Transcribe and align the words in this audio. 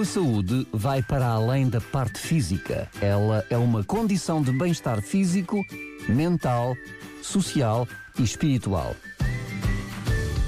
sua 0.00 0.22
saúde 0.22 0.66
vai 0.72 1.02
para 1.02 1.26
além 1.26 1.68
da 1.68 1.80
parte 1.80 2.18
física. 2.18 2.88
Ela 3.02 3.44
é 3.50 3.56
uma 3.58 3.84
condição 3.84 4.40
de 4.40 4.50
bem-estar 4.50 5.02
físico, 5.02 5.62
mental, 6.08 6.74
social 7.20 7.86
e 8.18 8.22
espiritual. 8.22 8.96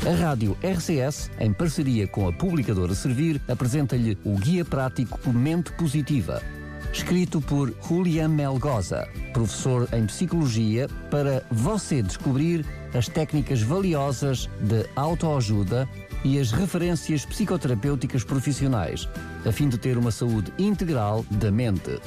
A 0.06 0.14
rádio 0.14 0.56
RCS, 0.62 1.30
em 1.38 1.52
parceria 1.52 2.06
com 2.06 2.26
a 2.26 2.32
publicadora 2.32 2.94
Servir, 2.94 3.42
apresenta-lhe 3.46 4.16
o 4.24 4.36
Guia 4.36 4.64
Prático 4.64 5.30
Mente 5.30 5.70
Positiva, 5.72 6.42
escrito 6.90 7.40
por 7.40 7.74
Julian 7.86 8.28
Melgoza, 8.28 9.06
professor 9.34 9.86
em 9.92 10.06
Psicologia, 10.06 10.88
para 11.10 11.44
você 11.50 12.02
descobrir 12.02 12.64
as 12.94 13.06
técnicas 13.06 13.60
valiosas 13.60 14.48
de 14.60 14.86
autoajuda 14.96 15.86
e 16.24 16.38
as 16.38 16.52
referências 16.52 17.24
psicoterapêuticas 17.24 18.24
profissionais, 18.24 19.08
a 19.44 19.52
fim 19.52 19.68
de 19.68 19.76
ter 19.78 19.98
uma 19.98 20.10
saúde 20.10 20.52
integral 20.58 21.24
da 21.30 21.50
mente. 21.50 22.00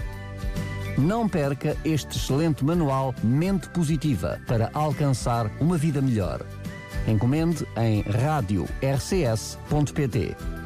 Não 0.98 1.28
perca 1.28 1.76
este 1.84 2.18
excelente 2.18 2.64
manual 2.64 3.14
Mente 3.22 3.68
Positiva 3.70 4.40
para 4.48 4.70
alcançar 4.74 5.52
uma 5.60 5.78
vida 5.78 6.02
melhor. 6.02 6.42
Encomende 7.08 7.68
em 7.78 8.02
rádio-rcs.pt 8.02 8.66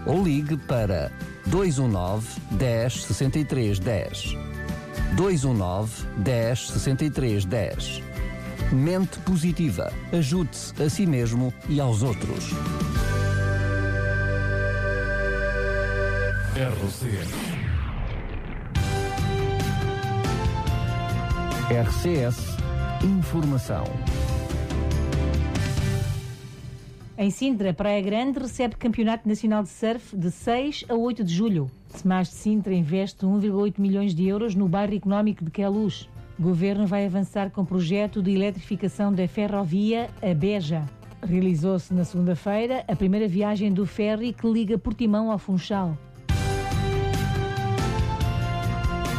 ou 0.05 0.23
ligue 0.23 0.55
para 0.55 1.11
219 1.47 2.27
10 2.51 3.03
63 3.05 3.79
10. 3.79 4.37
219 5.15 6.05
10 6.17 6.69
63 6.69 7.45
10. 7.45 8.03
Mente 8.71 9.17
Positiva. 9.19 9.91
Ajude-se 10.13 10.81
a 10.81 10.89
si 10.89 11.05
mesmo 11.07 11.53
e 11.67 11.79
aos 11.79 12.03
outros. 12.03 12.53
RCN. 16.59 17.31
RCS 21.71 22.57
Informação. 23.01 23.85
Em 27.17 27.29
Sintra, 27.31 27.73
Praia 27.73 28.01
Grande 28.01 28.39
recebe 28.39 28.75
Campeonato 28.75 29.25
Nacional 29.25 29.63
de 29.63 29.69
Surf 29.69 30.17
de 30.17 30.29
6 30.29 30.83
a 30.89 30.95
8 30.95 31.23
de 31.23 31.33
julho. 31.33 31.71
Semaz 31.87 32.27
de 32.27 32.33
Sintra 32.33 32.73
investe 32.73 33.25
1,8 33.25 33.79
milhões 33.79 34.13
de 34.13 34.27
euros 34.27 34.53
no 34.53 34.67
bairro 34.67 34.95
económico 34.95 35.45
de 35.45 35.51
Queluz. 35.51 36.09
O 36.37 36.41
governo 36.41 36.85
vai 36.85 37.05
avançar 37.05 37.51
com 37.51 37.61
o 37.61 37.65
projeto 37.65 38.21
de 38.21 38.31
eletrificação 38.31 39.13
da 39.13 39.25
ferrovia 39.29 40.09
a 40.21 40.33
Beja. 40.33 40.83
Realizou-se 41.25 41.93
na 41.93 42.03
segunda-feira 42.03 42.83
a 42.85 42.97
primeira 42.97 43.29
viagem 43.29 43.71
do 43.71 43.85
ferry 43.85 44.33
que 44.33 44.45
liga 44.45 44.77
Portimão 44.77 45.31
ao 45.31 45.39
Funchal. 45.39 45.97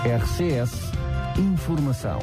RCS 0.03 0.93
Informação. 1.39 2.21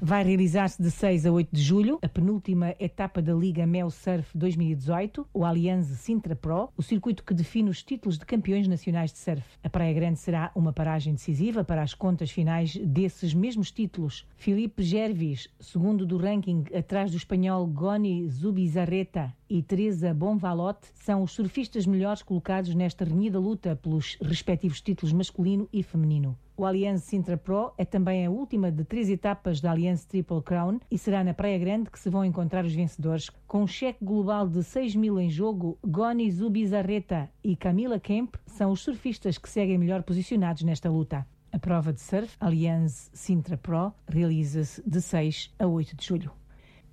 Vai 0.00 0.22
realizar-se 0.22 0.80
de 0.80 0.88
6 0.88 1.26
a 1.26 1.32
8 1.32 1.48
de 1.50 1.60
julho 1.60 1.98
a 2.00 2.08
penúltima 2.08 2.76
etapa 2.78 3.20
da 3.20 3.34
Liga 3.34 3.66
Mel 3.66 3.90
Surf 3.90 4.28
2018, 4.38 5.26
o 5.34 5.44
Allianz 5.44 5.88
Sintra 5.88 6.36
Pro, 6.36 6.68
o 6.76 6.82
circuito 6.82 7.24
que 7.24 7.34
define 7.34 7.70
os 7.70 7.82
títulos 7.82 8.16
de 8.16 8.24
campeões 8.24 8.68
nacionais 8.68 9.12
de 9.12 9.18
surf. 9.18 9.42
A 9.64 9.68
Praia 9.68 9.92
Grande 9.92 10.20
será 10.20 10.52
uma 10.54 10.72
paragem 10.72 11.14
decisiva 11.14 11.64
para 11.64 11.82
as 11.82 11.92
contas 11.92 12.30
finais 12.30 12.76
desses 12.76 13.34
mesmos 13.34 13.72
títulos. 13.72 14.24
Filipe 14.36 14.80
Gervis, 14.80 15.48
segundo 15.58 16.06
do 16.06 16.18
ranking, 16.18 16.66
atrás 16.72 17.10
do 17.10 17.16
espanhol 17.16 17.66
Goni 17.66 18.28
Zubizarreta 18.28 19.34
e 19.48 19.62
Teresa 19.62 20.12
Bonvalote, 20.12 20.88
são 20.94 21.22
os 21.22 21.32
surfistas 21.32 21.86
melhores 21.86 22.22
colocados 22.22 22.74
nesta 22.74 23.04
renhida 23.04 23.38
luta 23.38 23.76
pelos 23.76 24.16
respectivos 24.20 24.80
títulos 24.80 25.12
masculino 25.12 25.68
e 25.72 25.82
feminino. 25.82 26.38
O 26.56 26.64
Allianz 26.64 27.02
Sintra 27.02 27.36
Pro 27.36 27.72
é 27.76 27.84
também 27.84 28.24
a 28.24 28.30
última 28.30 28.72
de 28.72 28.82
três 28.82 29.10
etapas 29.10 29.60
da 29.60 29.70
Allianz 29.70 30.04
Triple 30.06 30.42
Crown 30.42 30.80
e 30.90 30.96
será 30.96 31.22
na 31.22 31.34
Praia 31.34 31.58
Grande 31.58 31.90
que 31.90 31.98
se 31.98 32.08
vão 32.08 32.24
encontrar 32.24 32.64
os 32.64 32.74
vencedores. 32.74 33.28
Com 33.46 33.62
um 33.62 33.66
cheque 33.66 34.02
global 34.02 34.48
de 34.48 34.62
6 34.64 34.96
mil 34.96 35.20
em 35.20 35.28
jogo, 35.28 35.78
Goni 35.86 36.30
Zubizarreta 36.30 37.28
e 37.44 37.54
Camila 37.54 38.00
Kemp 38.00 38.36
são 38.46 38.72
os 38.72 38.80
surfistas 38.80 39.36
que 39.36 39.50
seguem 39.50 39.76
melhor 39.76 40.02
posicionados 40.02 40.62
nesta 40.62 40.88
luta. 40.88 41.26
A 41.52 41.58
prova 41.58 41.92
de 41.92 42.00
surf 42.00 42.36
Allianz 42.40 43.10
Sintra 43.12 43.56
Pro 43.56 43.92
realiza-se 44.08 44.82
de 44.86 45.00
6 45.00 45.54
a 45.58 45.66
8 45.66 45.96
de 45.96 46.06
julho. 46.06 46.32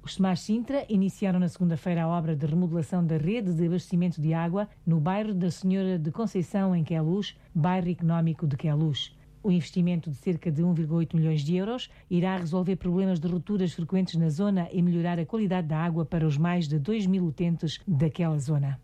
Os 0.06 0.16
Semar 0.16 0.36
Sintra 0.36 0.86
iniciaram 0.90 1.40
na 1.40 1.48
segunda-feira 1.48 2.04
a 2.04 2.08
obra 2.10 2.36
de 2.36 2.46
remodelação 2.46 3.06
da 3.08 3.16
rede 3.16 3.54
de 3.54 3.66
abastecimento 3.66 4.20
de 4.20 4.34
água 4.34 4.68
no 4.86 5.00
bairro 5.00 5.34
da 5.34 5.50
Senhora 5.50 5.98
de 5.98 6.12
Conceição, 6.12 6.76
em 6.76 6.84
Queluz, 6.84 7.38
bairro 7.56 7.90
económico 7.90 8.46
de 8.46 8.58
Queluz. 8.58 9.16
O 9.42 9.50
investimento 9.50 10.10
de 10.10 10.18
cerca 10.18 10.52
de 10.52 10.62
1,8 10.62 11.16
milhões 11.16 11.42
de 11.42 11.56
euros 11.56 11.90
irá 12.10 12.36
resolver 12.36 12.76
problemas 12.76 13.18
de 13.18 13.30
rupturas 13.30 13.72
frequentes 13.72 14.16
na 14.16 14.28
zona 14.28 14.68
e 14.74 14.82
melhorar 14.82 15.18
a 15.18 15.26
qualidade 15.26 15.70
da 15.70 15.78
água 15.78 16.04
para 16.04 16.28
os 16.28 16.38
mais 16.38 16.68
de 16.68 16.78
2 16.78 17.06
mil 17.08 17.24
utentes 17.24 17.80
daquela 17.88 18.38
zona. 18.38 18.78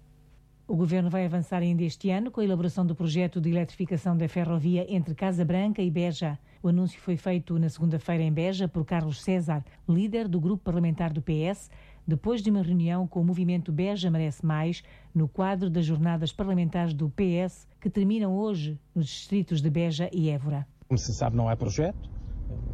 O 0.69 0.75
governo 0.75 1.10
vai 1.10 1.25
avançar 1.25 1.63
ainda 1.63 1.81
este 1.81 2.12
ano 2.12 2.30
com 2.30 2.42
a 2.42 2.44
elaboração 2.44 2.86
do 2.86 2.94
projeto 2.94 3.42
de 3.42 3.50
eletrificação 3.50 4.16
da 4.16 4.30
ferrovia 4.30 4.86
entre 4.88 5.16
Casa 5.16 5.44
Branca 5.44 5.81
e 5.81 5.89
Beja. 5.89 6.38
O 6.62 6.68
anúncio 6.68 7.01
foi 7.01 7.18
feito 7.18 7.57
na 7.57 7.69
segunda-feira 7.69 8.21
em 8.21 8.31
Beja 8.31 8.68
por 8.68 8.86
Carlos 8.86 9.19
César, 9.19 9.66
líder 9.88 10.27
do 10.27 10.39
grupo 10.39 10.63
parlamentar 10.63 11.12
do 11.12 11.24
PS, 11.24 11.71
depois 12.06 12.44
de 12.44 12.51
uma 12.51 12.62
reunião 12.62 13.07
com 13.07 13.19
o 13.19 13.25
movimento 13.25 13.71
Beja 13.71 14.12
Merece 14.12 14.45
Mais, 14.45 14.83
no 15.12 15.27
quadro 15.27 15.71
das 15.71 15.88
jornadas 15.88 16.31
parlamentares 16.31 16.94
do 16.94 17.10
PS, 17.10 17.68
que 17.81 17.89
terminam 17.89 18.38
hoje 18.38 18.80
nos 18.94 19.07
distritos 19.07 19.63
de 19.63 19.72
Beja 19.72 20.07
e 20.13 20.30
Évora. 20.30 20.68
Como 20.88 21.00
se 21.00 21.15
sabe, 21.15 21.36
não 21.36 21.50
há 21.50 21.56
projeto. 21.56 22.07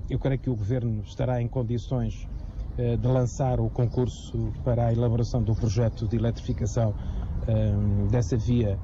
Eu 0.09 0.19
creio 0.19 0.37
que 0.37 0.49
o 0.49 0.55
Governo 0.55 1.01
estará 1.03 1.41
em 1.41 1.47
condições 1.47 2.27
eh, 2.77 2.97
de 2.97 3.07
lançar 3.07 3.61
o 3.61 3.69
concurso 3.69 4.51
para 4.65 4.87
a 4.87 4.91
elaboração 4.91 5.41
do 5.41 5.55
projeto 5.55 6.05
de 6.05 6.17
eletrificação 6.17 6.93
dessa 8.09 8.37
via 8.37 8.77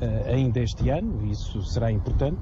eh, 0.00 0.32
ainda 0.34 0.60
este 0.60 0.90
ano, 0.90 1.26
isso 1.26 1.62
será 1.62 1.90
importante, 1.90 2.38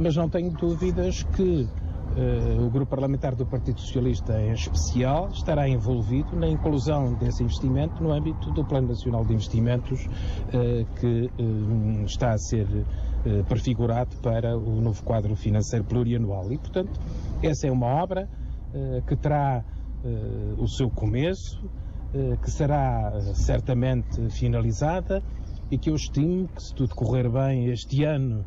mas 0.00 0.14
não 0.16 0.28
tenho 0.28 0.50
dúvidas 0.50 1.22
que 1.22 1.66
Uh, 2.04 2.64
o 2.64 2.70
grupo 2.70 2.90
parlamentar 2.90 3.34
do 3.34 3.44
Partido 3.44 3.80
Socialista, 3.80 4.40
em 4.40 4.52
especial, 4.52 5.30
estará 5.32 5.68
envolvido 5.68 6.36
na 6.36 6.46
inclusão 6.46 7.14
desse 7.14 7.42
investimento 7.42 8.00
no 8.00 8.12
âmbito 8.12 8.52
do 8.52 8.64
Plano 8.64 8.86
Nacional 8.86 9.24
de 9.24 9.34
Investimentos 9.34 10.06
que 11.00 11.28
uh, 11.42 12.04
está 12.04 12.30
a 12.30 12.38
ser 12.38 12.68
prefigurado 13.48 14.14
para 14.22 14.56
o 14.56 14.80
novo 14.80 15.02
quadro 15.02 15.34
financeiro 15.34 15.84
plurianual. 15.86 16.52
E, 16.52 16.58
portanto, 16.58 17.00
essa 17.42 17.66
é 17.66 17.72
uma 17.72 17.86
obra 17.86 18.28
que 19.08 19.16
terá 19.16 19.64
o 20.58 20.68
seu 20.68 20.90
começo, 20.90 21.58
que 22.42 22.50
será 22.50 23.12
certamente 23.34 24.30
finalizada 24.30 25.22
e 25.70 25.78
que 25.78 25.90
eu 25.90 25.94
estimo 25.94 26.48
que, 26.48 26.62
se 26.62 26.74
tudo 26.74 26.94
correr 26.94 27.28
bem 27.28 27.66
este 27.70 28.04
ano 28.04 28.44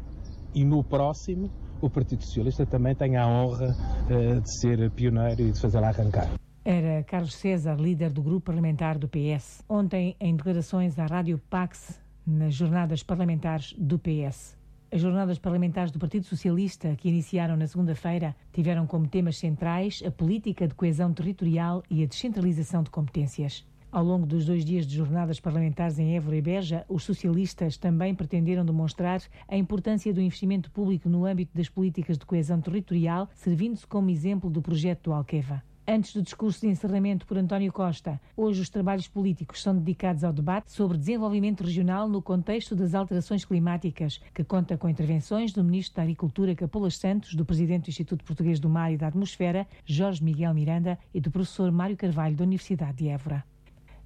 e 0.53 0.63
no 0.63 0.83
próximo, 0.83 1.49
o 1.81 1.89
Partido 1.89 2.23
Socialista 2.23 2.65
também 2.65 2.95
tenha 2.95 3.23
a 3.23 3.27
honra 3.27 3.75
uh, 4.09 4.41
de 4.41 4.59
ser 4.59 4.89
pioneiro 4.91 5.41
e 5.41 5.51
de 5.51 5.59
fazê-la 5.59 5.89
arrancar. 5.89 6.29
Era 6.65 7.03
Carlos 7.03 7.35
César, 7.35 7.75
líder 7.75 8.11
do 8.11 8.21
grupo 8.21 8.47
parlamentar 8.47 8.97
do 8.97 9.07
PS, 9.07 9.63
ontem 9.69 10.15
em 10.19 10.35
declarações 10.35 10.97
à 10.99 11.05
Rádio 11.05 11.39
Pax 11.49 12.01
nas 12.25 12.53
jornadas 12.53 13.03
parlamentares 13.03 13.73
do 13.77 13.97
PS. 13.97 14.56
As 14.89 15.01
jornadas 15.01 15.37
parlamentares 15.37 15.91
do 15.91 15.99
Partido 15.99 16.25
Socialista, 16.25 16.95
que 16.95 17.09
iniciaram 17.09 17.57
na 17.57 17.67
segunda-feira, 17.67 18.33
tiveram 18.53 18.87
como 18.87 19.05
temas 19.05 19.37
centrais 19.37 20.01
a 20.05 20.09
política 20.09 20.65
de 20.65 20.73
coesão 20.73 21.11
territorial 21.11 21.83
e 21.89 22.03
a 22.03 22.05
descentralização 22.05 22.83
de 22.83 22.89
competências. 22.89 23.65
Ao 23.91 24.01
longo 24.01 24.25
dos 24.25 24.45
dois 24.45 24.63
dias 24.63 24.87
de 24.87 24.95
jornadas 24.95 25.41
parlamentares 25.41 25.99
em 25.99 26.15
Évora 26.15 26.37
e 26.37 26.41
Beja, 26.41 26.85
os 26.87 27.03
socialistas 27.03 27.75
também 27.75 28.15
pretenderam 28.15 28.65
demonstrar 28.65 29.21
a 29.45 29.57
importância 29.57 30.13
do 30.13 30.21
investimento 30.21 30.71
público 30.71 31.09
no 31.09 31.25
âmbito 31.25 31.51
das 31.53 31.67
políticas 31.67 32.17
de 32.17 32.25
coesão 32.25 32.61
territorial, 32.61 33.29
servindo-se 33.35 33.85
como 33.85 34.09
exemplo 34.09 34.49
do 34.49 34.61
projeto 34.61 35.03
do 35.03 35.13
Alqueva. 35.13 35.61
Antes 35.89 36.13
do 36.13 36.21
discurso 36.21 36.59
de 36.59 36.67
encerramento 36.67 37.25
por 37.25 37.37
António 37.37 37.71
Costa, 37.71 38.19
hoje 38.35 38.59
os 38.59 38.67
trabalhos 38.67 39.07
políticos 39.07 39.63
são 39.63 39.73
dedicados 39.73 40.21
ao 40.25 40.33
debate 40.33 40.69
sobre 40.69 40.97
desenvolvimento 40.97 41.63
regional 41.63 42.09
no 42.09 42.21
contexto 42.21 42.75
das 42.75 42.93
alterações 42.93 43.45
climáticas, 43.45 44.19
que 44.33 44.43
conta 44.43 44.77
com 44.77 44.89
intervenções 44.89 45.53
do 45.53 45.63
Ministro 45.63 45.95
da 45.95 46.01
Agricultura 46.01 46.53
Capolas 46.53 46.97
Santos, 46.97 47.35
do 47.35 47.45
Presidente 47.45 47.85
do 47.85 47.89
Instituto 47.89 48.25
Português 48.25 48.59
do 48.59 48.67
Mar 48.67 48.91
e 48.91 48.97
da 48.97 49.07
Atmosfera, 49.07 49.65
Jorge 49.85 50.21
Miguel 50.21 50.53
Miranda, 50.53 50.99
e 51.13 51.21
do 51.21 51.31
Professor 51.31 51.71
Mário 51.71 51.95
Carvalho, 51.95 52.35
da 52.35 52.43
Universidade 52.43 52.97
de 52.97 53.07
Évora. 53.07 53.45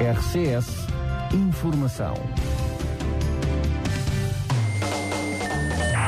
RCS 0.00 0.87
Informação. 1.33 2.14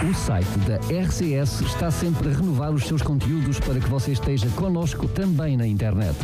O 0.08 0.14
site 0.14 0.58
da 0.66 0.76
RCS 1.04 1.60
está 1.60 1.90
sempre 1.90 2.28
a 2.28 2.32
renovar 2.32 2.72
os 2.72 2.84
seus 2.84 3.02
conteúdos 3.02 3.60
para 3.60 3.78
que 3.78 3.88
você 3.88 4.12
esteja 4.12 4.48
connosco 4.56 5.06
também 5.06 5.56
na 5.56 5.66
internet. 5.66 6.16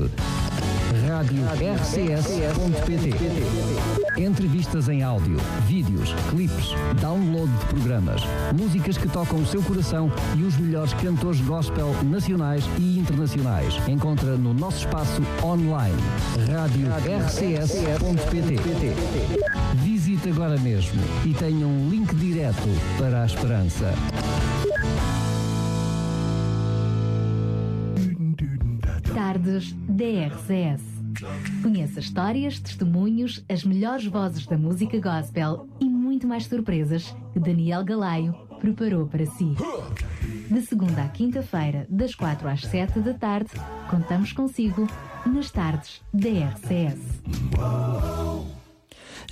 Rádio 1.06 1.44
RCS.pt 1.44 3.12
Entrevistas 4.20 4.88
em 4.88 5.02
áudio, 5.02 5.36
vídeos, 5.66 6.14
clipes, 6.30 6.70
download 7.00 7.52
de 7.52 7.66
programas, 7.66 8.22
músicas 8.58 8.96
que 8.96 9.08
tocam 9.08 9.40
o 9.40 9.46
seu 9.46 9.62
coração 9.62 10.10
e 10.36 10.42
os 10.42 10.56
melhores 10.56 10.94
cantores 10.94 11.40
gospel 11.42 11.94
nacionais 12.04 12.64
e 12.78 12.98
internacionais. 12.98 13.74
Encontra 13.86 14.36
no 14.36 14.54
nosso 14.54 14.78
espaço 14.78 15.22
online. 15.44 15.98
Rádio 16.50 16.88
RCS.pt 17.26 18.56
Visite 19.84 20.30
agora 20.30 20.58
mesmo 20.58 21.00
e 21.24 21.34
tenha 21.34 21.66
um 21.66 21.88
link 21.90 22.14
direto 22.16 22.68
para 22.98 23.22
a 23.22 23.26
esperança. 23.26 23.92
Tardes 29.38 29.72
DRCS. 29.88 30.82
Conheça 31.62 32.00
histórias, 32.00 32.58
testemunhos, 32.58 33.44
as 33.48 33.62
melhores 33.62 34.04
vozes 34.04 34.44
da 34.46 34.58
música 34.58 34.98
gospel 35.00 35.68
e 35.78 35.84
muito 35.84 36.26
mais 36.26 36.46
surpresas 36.46 37.14
que 37.32 37.38
Daniel 37.38 37.84
Galaio 37.84 38.34
preparou 38.58 39.06
para 39.06 39.24
si. 39.26 39.54
De 40.50 40.60
segunda 40.62 41.04
à 41.04 41.08
quinta-feira, 41.08 41.86
das 41.88 42.16
quatro 42.16 42.48
às 42.48 42.62
sete 42.62 42.98
da 42.98 43.14
tarde, 43.14 43.50
contamos 43.88 44.32
consigo 44.32 44.88
nas 45.24 45.52
tardes 45.52 46.02
DRCS. 46.12 47.22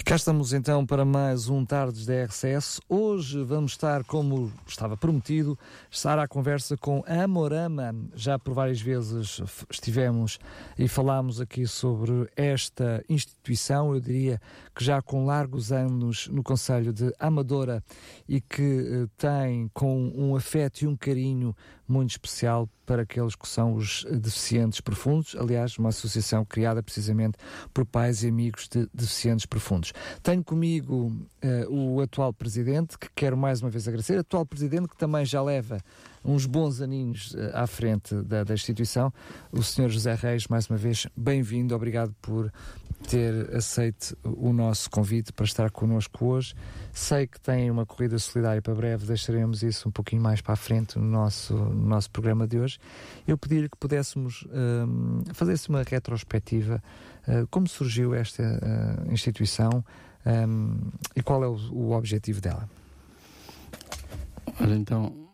Cá 0.05 0.15
estamos 0.15 0.53
então 0.53 0.87
para 0.87 1.05
mais 1.05 1.49
um 1.49 1.65
Tardes 1.65 2.07
da 2.07 2.25
RCS. 2.25 2.81
Hoje 2.89 3.43
vamos 3.43 3.73
estar, 3.73 4.05
como 4.05 4.53
estava 4.65 4.97
prometido, 4.97 5.59
estar 5.91 6.17
à 6.19 6.29
conversa 6.29 6.77
com 6.77 7.03
Amorama. 7.09 7.93
Já 8.15 8.39
por 8.39 8.55
várias 8.55 8.81
vezes 8.81 9.43
estivemos 9.69 10.39
e 10.79 10.87
falámos 10.87 11.41
aqui 11.41 11.67
sobre 11.67 12.31
esta 12.37 13.05
instituição, 13.09 13.95
eu 13.95 14.01
diria 14.01 14.41
que 14.75 14.85
já 14.85 15.03
com 15.03 15.27
largos 15.27 15.73
anos 15.73 16.29
no 16.29 16.43
Conselho 16.43 16.93
de 16.93 17.13
Amadora 17.19 17.83
e 18.29 18.41
que 18.41 18.63
eh, 18.63 19.07
tem 19.17 19.69
com 19.75 20.13
um 20.15 20.37
afeto 20.37 20.83
e 20.83 20.87
um 20.87 20.97
carinho 20.97 21.55
muito 21.89 22.11
especial 22.11 22.69
para 22.85 23.03
aqueles 23.03 23.35
que 23.35 23.49
são 23.49 23.75
os 23.75 24.05
deficientes 24.05 24.81
profundos. 24.81 25.35
Aliás, 25.37 25.77
uma 25.77 25.89
associação 25.89 26.45
criada 26.45 26.83
precisamente 26.83 27.37
por 27.75 27.85
pais 27.85 28.23
e 28.23 28.29
amigos 28.29 28.69
de 28.69 28.89
deficientes 28.95 29.45
profundos. 29.45 29.93
Tenho 30.23 30.43
comigo 30.45 31.13
uh, 31.43 31.75
o 31.75 32.01
atual 32.01 32.33
presidente, 32.33 32.99
que 32.99 33.09
quero 33.15 33.37
mais 33.37 33.61
uma 33.61 33.71
vez 33.71 33.89
agradecer, 33.89 34.19
atual 34.19 34.47
presidente 34.47 34.89
que 34.89 34.97
também 34.97 35.25
já 35.25 35.43
leva 35.43 35.79
uns 36.27 36.45
bons 36.45 36.81
aninhos 36.81 37.33
uh, 37.35 37.51
à 37.55 37.67
frente 37.67 38.15
da, 38.23 38.45
da, 38.45 38.55
instituição, 38.55 39.13
o 39.53 39.63
Sr. 39.63 39.89
José 39.89 40.15
Reis, 40.15 40.49
mais 40.49 40.69
uma 40.69 40.77
vez, 40.77 41.07
bem-vindo, 41.17 41.75
obrigado 41.75 42.15
por 42.21 42.53
ter 43.09 43.55
aceito 43.55 44.17
o 44.25 44.53
nosso 44.53 44.91
convite 44.91 45.33
para 45.33 45.45
estar 45.45 45.71
connosco 45.71 46.25
hoje. 46.25 46.55
Sei 46.93 47.27
que 47.27 47.41
tem 47.41 47.71
uma 47.71 47.87
corrida 47.87 48.19
solidária 48.19 48.61
para 48.61 48.75
breve, 48.75 49.07
deixaremos 49.07 49.63
isso 49.63 49.89
um 49.89 49.93
pouquinho 49.93 50.23
mais 50.23 50.41
para 50.41 50.55
a 50.55 50.57
frente 50.57 50.99
no 50.99 51.05
nosso, 51.05 51.55
no 51.55 51.87
nosso 51.87 52.11
programa 52.11 52.47
de 52.47 52.59
hoje. 52.59 52.79
Eu 53.27 53.39
pedi-lhe 53.39 53.69
que 53.69 53.77
pudéssemos 53.77 54.45
um, 54.51 55.23
fazer-se 55.35 55.69
uma 55.69 55.83
retrospectiva, 55.83 56.83
uh, 57.29 57.47
como 57.49 57.69
surgiu 57.69 58.15
esta 58.15 58.43
uh, 58.43 59.13
instituição 59.13 59.85
um, 60.27 60.91
e 61.15 61.23
qual 61.23 61.45
é 61.45 61.47
o, 61.47 61.57
o 61.73 61.93
objetivo 61.93 62.41
dela. 62.41 62.69
Ora, 64.61 64.75
então, 64.75 65.26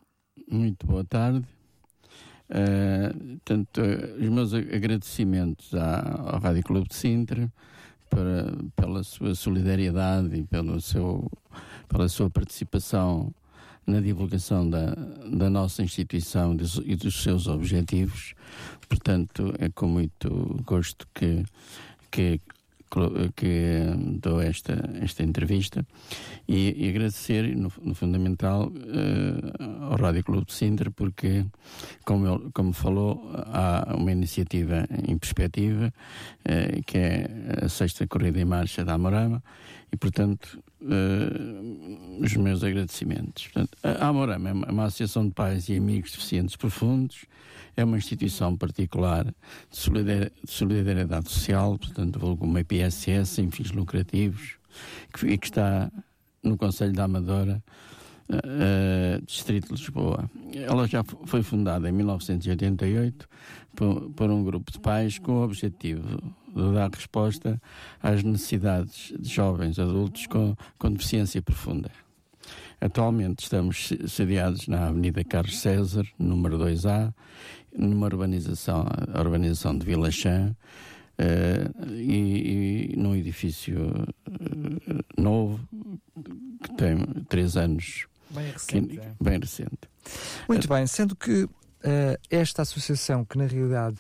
muito 0.53 0.87
boa 0.87 1.05
tarde. 1.05 1.47
Uh, 2.51 3.41
os 4.21 4.29
meus 4.29 4.53
agradecimentos 4.53 5.75
à, 5.75 6.33
ao 6.35 6.41
Rádio 6.41 6.63
Clube 6.63 6.89
de 6.89 6.95
Sintra 6.95 7.51
para, 8.11 8.53
pela 8.77 9.03
sua 9.03 9.35
solidariedade 9.35 10.37
e 10.37 10.43
pelo 10.43 10.81
seu, 10.81 11.31
pela 11.89 12.09
sua 12.09 12.29
participação 12.29 13.35
na 13.87 14.01
divulgação 14.01 14.69
da, 14.69 14.95
da 14.95 15.49
nossa 15.49 15.83
instituição 15.83 16.55
e 16.85 16.95
dos 16.95 17.23
seus 17.23 17.47
objetivos. 17.47 18.35
Portanto, 18.89 19.55
é 19.59 19.71
com 19.71 19.89
muito 19.89 20.63
gosto 20.65 21.09
que, 21.15 21.45
que 22.11 22.41
que 23.35 23.83
dou 24.21 24.41
esta, 24.41 24.75
esta 25.01 25.23
entrevista. 25.23 25.87
E, 26.49 26.75
e 26.77 26.89
agradecer, 26.89 27.57
no, 27.57 27.73
no 27.83 27.95
fundamental, 27.95 28.69
uh, 28.69 29.85
ao 29.91 29.97
Rádio 29.97 30.25
Clube 30.25 30.47
de 30.47 30.53
Sintra, 30.53 30.91
porque, 30.91 31.45
como, 32.05 32.27
ele, 32.27 32.51
como 32.53 32.73
falou, 32.73 33.31
há 33.35 33.95
uma 33.97 34.13
iniciativa 34.13 34.87
em 35.07 35.17
perspectiva, 35.17 35.93
uh, 36.41 36.83
que 36.85 36.99
é 36.99 37.31
a 37.63 37.69
sexta 37.69 38.07
corrida 38.07 38.41
em 38.41 38.45
marcha 38.45 38.85
da 38.85 38.95
Amorama, 38.95 39.43
e, 39.93 39.97
portanto, 39.97 40.59
uh, 40.81 42.23
os 42.23 42.35
meus 42.35 42.65
agradecimentos. 42.65 43.49
Portanto, 43.49 43.77
a 43.83 44.09
Amorama 44.09 44.49
é 44.49 44.53
uma, 44.53 44.71
uma 44.71 44.85
associação 44.85 45.29
de 45.29 45.35
pais 45.35 45.69
e 45.69 45.77
amigos 45.77 46.13
deficientes 46.13 46.57
profundos, 46.57 47.27
é 47.77 47.85
uma 47.85 47.99
instituição 47.99 48.57
particular 48.57 49.25
de 49.25 50.31
solidariedade 50.47 51.31
social, 51.31 51.79
portanto, 51.79 52.17
uma 52.41 52.61
IPSS 52.61 53.27
sem 53.27 53.51
fins 53.51 53.71
lucrativos, 53.71 54.57
que, 55.13 55.37
que 55.37 55.47
está 55.47 55.93
no 56.43 56.57
Conselho 56.57 56.93
da 56.93 57.05
Amadora, 57.05 57.63
uh, 58.31 59.25
Distrito 59.27 59.67
de 59.67 59.73
Lisboa. 59.73 60.31
Ela 60.55 60.89
já 60.89 61.05
foi 61.05 61.43
fundada 61.43 61.89
em 61.89 61.93
1988 61.93 63.29
por, 63.77 64.11
por 64.11 64.31
um 64.31 64.43
grupo 64.43 64.73
de 64.73 64.81
pais 64.81 65.19
com 65.19 65.33
o 65.33 65.45
objetivo 65.45 66.35
de 66.55 66.75
dar 66.75 66.91
resposta 66.91 67.61
às 68.03 68.23
necessidades 68.23 69.13
de 69.19 69.29
jovens 69.29 69.79
adultos 69.79 70.27
com, 70.27 70.57
com 70.79 70.93
deficiência 70.93 71.41
profunda. 71.41 71.91
Atualmente 72.81 73.45
estamos 73.45 73.93
sediados 74.09 74.67
na 74.67 74.89
Avenida 74.89 75.23
Carlos 75.23 75.61
César, 75.61 76.05
número 76.19 76.59
2A, 76.59 77.15
numa 77.77 78.07
urbanização, 78.07 78.85
a 79.13 79.21
urbanização 79.21 79.79
de 79.79 79.87
Vila 79.87 80.11
Chã, 80.11 80.55
uh, 81.19 81.93
e, 81.93 82.93
e 82.93 82.97
num 82.97 83.15
edifício 83.15 83.79
uh, 84.29 85.21
novo, 85.21 85.61
que 86.63 86.77
tem 86.77 86.99
três 87.29 87.57
anos. 87.57 88.07
Bem 88.31 88.51
recente. 88.51 88.97
Que, 88.97 89.01
é. 89.01 89.13
Bem 89.23 89.39
recente. 89.39 89.79
Muito 90.49 90.69
bem, 90.69 90.87
sendo 90.87 91.15
que 91.15 91.45
uh, 91.45 91.51
esta 92.31 92.63
associação, 92.63 93.25
que 93.25 93.39
na 93.39 93.47
realidade 93.47 93.99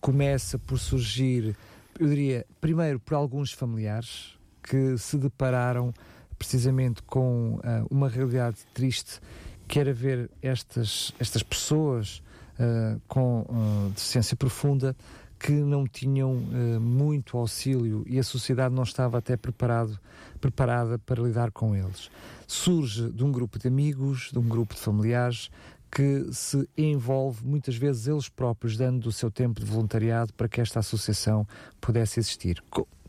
começa 0.00 0.58
por 0.58 0.78
surgir, 0.78 1.56
eu 1.98 2.08
diria, 2.08 2.46
primeiro 2.60 2.98
por 3.00 3.14
alguns 3.14 3.52
familiares 3.52 4.38
que 4.62 4.96
se 4.98 5.16
depararam 5.18 5.92
precisamente 6.38 7.02
com 7.02 7.60
uma 7.90 8.08
realidade 8.08 8.56
triste, 8.74 9.20
que 9.66 9.78
era 9.78 9.92
ver 9.92 10.30
estas, 10.42 11.12
estas 11.18 11.42
pessoas 11.42 12.22
uh, 12.58 13.00
com 13.08 13.40
uh, 13.40 13.90
deficiência 13.90 14.36
profunda 14.36 14.96
que 15.38 15.52
não 15.52 15.86
tinham 15.86 16.32
uh, 16.32 16.80
muito 16.80 17.36
auxílio 17.36 18.04
e 18.06 18.18
a 18.18 18.22
sociedade 18.22 18.74
não 18.74 18.82
estava 18.82 19.18
até 19.18 19.36
preparado, 19.36 19.98
preparada 20.40 20.98
para 20.98 21.22
lidar 21.22 21.50
com 21.50 21.74
eles. 21.74 22.10
Surge 22.46 23.10
de 23.10 23.24
um 23.24 23.32
grupo 23.32 23.58
de 23.58 23.68
amigos, 23.68 24.30
de 24.32 24.38
um 24.38 24.48
grupo 24.48 24.74
de 24.74 24.80
familiares 24.80 25.50
que 25.94 26.26
se 26.32 26.68
envolve 26.76 27.44
muitas 27.44 27.76
vezes 27.76 28.08
eles 28.08 28.28
próprios 28.28 28.76
dando 28.76 29.06
o 29.06 29.12
seu 29.12 29.30
tempo 29.30 29.60
de 29.60 29.66
voluntariado 29.66 30.34
para 30.34 30.48
que 30.48 30.60
esta 30.60 30.80
associação 30.80 31.46
pudesse 31.80 32.18
existir. 32.18 32.60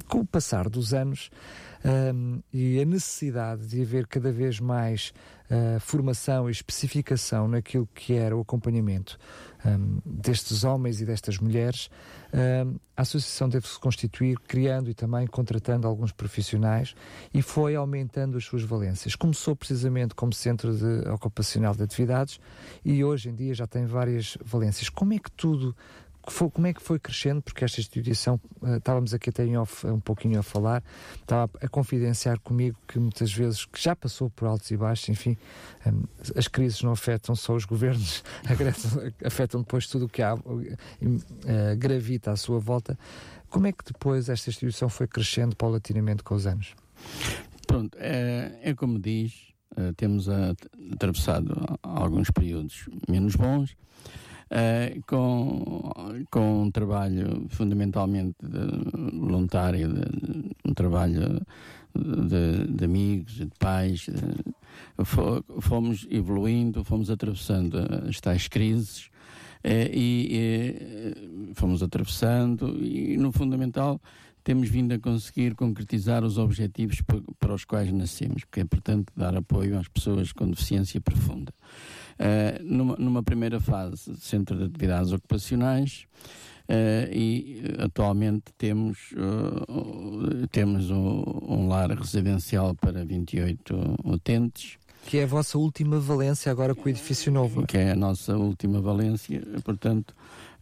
Com 0.05 0.19
o 0.19 0.25
passar 0.25 0.69
dos 0.69 0.93
anos 0.93 1.29
um, 1.85 2.41
e 2.51 2.79
a 2.79 2.85
necessidade 2.85 3.67
de 3.67 3.81
haver 3.81 4.07
cada 4.07 4.31
vez 4.31 4.59
mais 4.59 5.13
uh, 5.49 5.79
formação 5.79 6.49
e 6.49 6.51
especificação 6.51 7.47
naquilo 7.47 7.87
que 7.93 8.13
era 8.13 8.35
o 8.35 8.41
acompanhamento 8.41 9.19
um, 9.65 9.99
destes 10.05 10.63
homens 10.63 11.01
e 11.01 11.05
destas 11.05 11.37
mulheres, 11.37 11.89
um, 12.33 12.77
a 12.95 13.01
associação 13.01 13.49
teve-se 13.49 13.79
constituir 13.79 14.37
criando 14.47 14.89
e 14.89 14.93
também 14.93 15.27
contratando 15.27 15.87
alguns 15.87 16.11
profissionais 16.11 16.95
e 17.33 17.41
foi 17.41 17.75
aumentando 17.75 18.37
as 18.37 18.45
suas 18.45 18.63
valências. 18.63 19.15
Começou 19.15 19.55
precisamente 19.55 20.15
como 20.15 20.33
centro 20.33 20.75
de, 20.75 21.09
ocupacional 21.09 21.75
de 21.75 21.83
atividades 21.83 22.39
e 22.83 23.03
hoje 23.03 23.29
em 23.29 23.35
dia 23.35 23.53
já 23.53 23.67
tem 23.67 23.85
várias 23.85 24.37
valências. 24.43 24.89
Como 24.89 25.13
é 25.13 25.19
que 25.19 25.31
tudo 25.31 25.75
foi, 26.31 26.49
como 26.49 26.67
é 26.67 26.73
que 26.73 26.81
foi 26.81 26.99
crescendo? 26.99 27.41
Porque 27.41 27.63
esta 27.63 27.79
instituição, 27.79 28.39
uh, 28.61 28.75
estávamos 28.77 29.13
aqui 29.13 29.29
até 29.29 29.45
off, 29.57 29.85
um 29.87 29.99
pouquinho 29.99 30.39
a 30.39 30.43
falar, 30.43 30.83
estava 31.19 31.49
a 31.61 31.67
confidenciar 31.67 32.39
comigo 32.39 32.77
que 32.87 32.99
muitas 32.99 33.31
vezes, 33.31 33.65
que 33.65 33.81
já 33.81 33.95
passou 33.95 34.29
por 34.29 34.47
altos 34.47 34.69
e 34.71 34.77
baixos, 34.77 35.09
enfim, 35.09 35.37
um, 35.85 36.03
as 36.35 36.47
crises 36.47 36.81
não 36.81 36.91
afetam 36.91 37.35
só 37.35 37.53
os 37.55 37.65
governos, 37.65 38.23
afetam 39.23 39.61
depois 39.61 39.87
tudo 39.87 40.05
o 40.05 40.09
que 40.09 40.21
há, 40.21 40.33
uh, 40.35 40.41
gravita 41.77 42.31
à 42.31 42.35
sua 42.35 42.59
volta. 42.59 42.97
Como 43.49 43.67
é 43.67 43.71
que 43.71 43.83
depois 43.85 44.27
esta 44.29 44.49
instituição 44.49 44.89
foi 44.89 45.07
crescendo 45.07 45.55
paulatinamente 45.55 46.23
com 46.23 46.35
os 46.35 46.45
anos? 46.47 46.75
Pronto, 47.67 47.97
é, 47.99 48.59
é 48.61 48.73
como 48.73 48.99
diz, 48.99 49.53
temos 49.97 50.27
atravessado 50.93 51.79
alguns 51.81 52.29
períodos 52.31 52.87
menos 53.07 53.35
bons, 53.35 53.75
uh, 54.55 55.03
com, 55.05 55.91
com 56.31 56.63
um 56.63 56.71
trabalho 56.71 57.45
fundamentalmente 57.49 58.35
voluntário, 59.13 59.89
de, 59.93 60.55
um 60.65 60.73
trabalho 60.73 61.41
de, 61.93 62.67
de, 62.73 62.85
amigos, 62.85 63.33
de 63.33 63.51
pais. 63.59 64.07
De, 64.07 64.55
fomos 65.61 66.07
evoluindo, 66.09 66.83
fomos 66.83 67.09
atravessando 67.09 67.77
as 68.07 68.19
tais 68.19 68.47
crises. 68.47 69.09
Uh, 69.63 69.89
e, 69.91 70.29
e 71.49 71.53
fomos 71.55 71.81
atravessando 71.81 72.77
e 72.85 73.17
no 73.17 73.31
fundamental 73.31 73.99
temos 74.45 74.69
vindo 74.69 74.93
a 74.93 74.99
conseguir 74.99 75.55
concretizar 75.55 76.23
os 76.23 76.37
objetivos 76.37 77.01
para 77.39 77.55
os 77.55 77.65
quais 77.65 77.91
nascemos, 77.91 78.43
que 78.43 78.59
é, 78.59 78.63
portanto, 78.63 79.11
dar 79.17 79.35
apoio 79.35 79.75
às 79.79 79.87
pessoas 79.87 80.31
com 80.31 80.47
deficiência 80.47 81.01
profunda. 81.01 81.51
Uh, 82.17 82.63
numa, 82.63 82.95
numa, 82.95 83.23
primeira 83.23 83.59
fase, 83.59 84.15
Centro 84.17 84.57
de 84.57 84.63
Atividades 84.63 85.11
Ocupacionais, 85.11 86.05
uh, 86.69 87.13
e 87.13 87.61
atualmente 87.79 88.53
temos, 88.57 89.11
uh, 89.11 90.47
temos 90.49 90.89
um, 90.89 91.23
um, 91.47 91.67
lar 91.67 91.89
residencial 91.91 92.73
para 92.75 93.03
28 93.03 93.97
utentes. 94.05 94.77
Que 95.05 95.17
é 95.19 95.23
a 95.23 95.27
vossa 95.27 95.57
última 95.57 95.99
valência 95.99 96.51
agora 96.51 96.73
com 96.73 96.85
o 96.85 96.89
edifício 96.89 97.31
novo. 97.31 97.67
Que 97.67 97.77
é 97.77 97.91
a 97.91 97.95
nossa 97.95 98.35
última 98.37 98.81
valência, 98.81 99.41
portanto, 99.63 100.15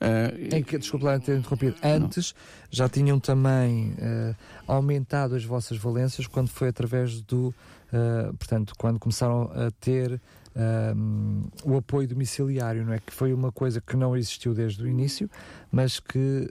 Uh, 0.03 0.57
em 0.57 0.61
que, 0.61 0.77
desculpe 0.77 1.05
lá 1.05 1.17
ter 1.17 1.37
interrompido, 1.37 1.77
antes 1.81 2.33
não. 2.33 2.67
já 2.69 2.89
tinham 2.89 3.17
também 3.21 3.91
uh, 3.93 4.35
aumentado 4.67 5.33
as 5.33 5.45
vossas 5.45 5.77
valências 5.77 6.27
quando 6.27 6.49
foi 6.49 6.67
através 6.67 7.21
do, 7.21 7.55
uh, 7.93 8.33
portanto, 8.37 8.73
quando 8.77 8.99
começaram 8.99 9.49
a 9.53 9.71
ter 9.71 10.19
o 11.65 11.77
apoio 11.77 12.07
domiciliário, 12.07 12.85
não 12.85 12.93
é? 12.93 12.99
Que 12.99 13.11
foi 13.11 13.33
uma 13.33 13.51
coisa 13.51 13.81
que 13.81 13.97
não 13.97 14.15
existiu 14.15 14.53
desde 14.53 14.83
o 14.83 14.87
início, 14.87 15.27
mas 15.71 15.99
que 15.99 16.47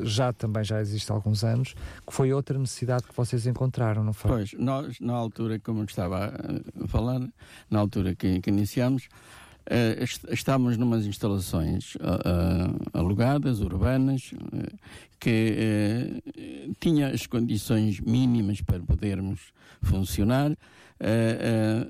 já 0.00 0.32
também 0.32 0.64
já 0.64 0.80
existe 0.80 1.12
há 1.12 1.14
alguns 1.14 1.44
anos, 1.44 1.74
que 2.06 2.14
foi 2.14 2.32
outra 2.32 2.58
necessidade 2.58 3.04
que 3.04 3.14
vocês 3.14 3.46
encontraram, 3.46 4.02
não 4.02 4.14
foi? 4.14 4.30
Pois, 4.30 4.54
nós, 4.54 4.98
na 4.98 5.12
altura, 5.12 5.58
como 5.58 5.80
eu 5.80 5.84
estava 5.84 6.32
a 6.82 6.88
falar, 6.88 7.20
na 7.68 7.78
altura 7.78 8.14
que, 8.14 8.40
que 8.40 8.48
iniciamos, 8.48 9.10
Uh, 9.64 10.04
estamos 10.30 10.76
numas 10.76 11.06
instalações 11.06 11.94
uh, 11.94 11.98
alugadas, 12.92 13.60
urbanas, 13.60 14.32
uh, 14.32 14.78
que 15.18 16.22
tinha 16.80 17.08
as 17.08 17.26
condições 17.26 17.98
mínimas 17.98 18.60
para 18.60 18.82
podermos 18.82 19.52
funcionar, 19.80 20.54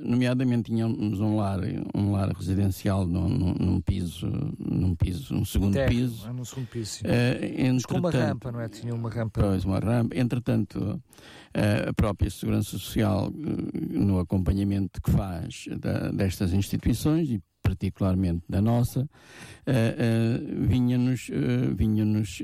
nomeadamente 0.04 0.70
tínhamos 0.70 1.18
um 1.18 1.34
lar, 1.34 1.58
um 1.92 2.12
lar 2.12 2.28
residencial 2.28 3.04
num, 3.04 3.28
num 3.28 3.80
piso, 3.80 4.30
num 4.56 4.94
piso, 4.94 5.34
num 5.34 5.44
segundo 5.44 5.76
piso. 5.88 6.28
É 6.28 6.32
num 6.32 6.44
segundo 6.44 6.68
piso. 6.68 7.00
Mas 7.72 7.84
com 7.84 7.98
uma 7.98 8.10
rampa, 8.12 8.52
não 8.52 8.60
é? 8.60 8.68
Tinha 8.68 8.94
uma 8.94 9.10
rampa. 9.10 9.40
Pois, 9.40 9.64
uma 9.64 9.80
rampa. 9.80 10.16
Entretanto, 10.16 11.02
a 11.52 11.92
própria 11.92 12.30
Segurança 12.30 12.70
Social, 12.78 13.32
no 13.32 14.20
acompanhamento 14.20 15.02
que 15.02 15.10
faz 15.10 15.66
da, 15.80 16.12
destas 16.12 16.52
instituições 16.52 17.30
e 17.30 17.42
particularmente 17.64 18.44
da 18.48 18.60
nossa, 18.60 19.00
uh, 19.00 20.66
vinha-nos 20.68 21.30
uh, 21.30 21.74
vinha 21.74 22.04
-nos, 22.04 22.38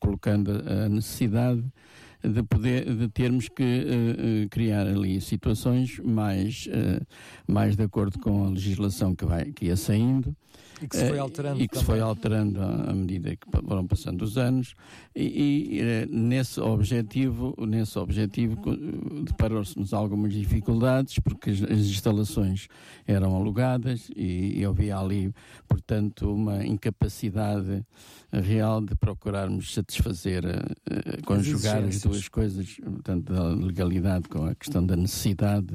colocando 0.00 0.50
a 0.50 0.88
necessidade 0.88 1.64
de 2.28 2.42
poder 2.42 2.92
de 2.94 3.08
termos 3.08 3.48
que 3.48 3.62
uh, 3.62 4.48
criar 4.48 4.86
ali 4.86 5.20
situações 5.20 5.98
mais 6.00 6.66
uh, 6.66 7.06
mais 7.46 7.76
de 7.76 7.82
acordo 7.84 8.18
com 8.18 8.46
a 8.46 8.50
legislação 8.50 9.14
que 9.14 9.24
vai 9.24 9.52
que 9.52 9.66
ia 9.66 9.76
saindo 9.76 10.34
e 10.82 10.88
que 10.88 10.96
se 10.96 11.08
foi 11.08 11.18
alterando 11.18 11.62
e 11.62 11.68
que 11.68 11.78
se 11.78 11.84
foi 11.84 12.00
alterando 12.00 12.60
à, 12.60 12.92
medida 12.92 13.36
que 13.36 13.46
foram 13.50 13.86
passando 13.86 14.22
os 14.22 14.36
anos. 14.36 14.74
E, 15.14 15.80
e 15.80 16.06
nesse 16.10 16.60
objetivo 16.60 17.54
nesse 17.58 17.98
objetivo 17.98 18.56
deparou-se-nos 19.24 19.92
algumas 19.92 20.32
dificuldades 20.32 21.18
porque 21.18 21.50
as, 21.50 21.62
as, 21.62 21.78
instalações 21.86 22.68
eram 23.06 23.34
alugadas 23.36 24.10
e, 24.16 24.58
e 24.58 24.64
havia 24.64 24.98
ali 24.98 25.32
portanto 25.68 26.32
uma 26.32 26.64
incapacidade 26.64 27.84
real 28.40 28.80
de 28.80 28.94
procurarmos 28.96 29.74
satisfazer 29.74 30.44
conjugar 31.24 31.84
as 31.84 32.00
duas 32.00 32.24
duas 32.24 32.28
coisas, 32.28 32.76
portanto, 32.82 33.32
da 33.32 33.48
legalidade 33.48 34.28
com 34.28 34.44
a 34.44 34.54
questão 34.54 34.84
da 34.84 34.96
necessidade, 34.96 35.66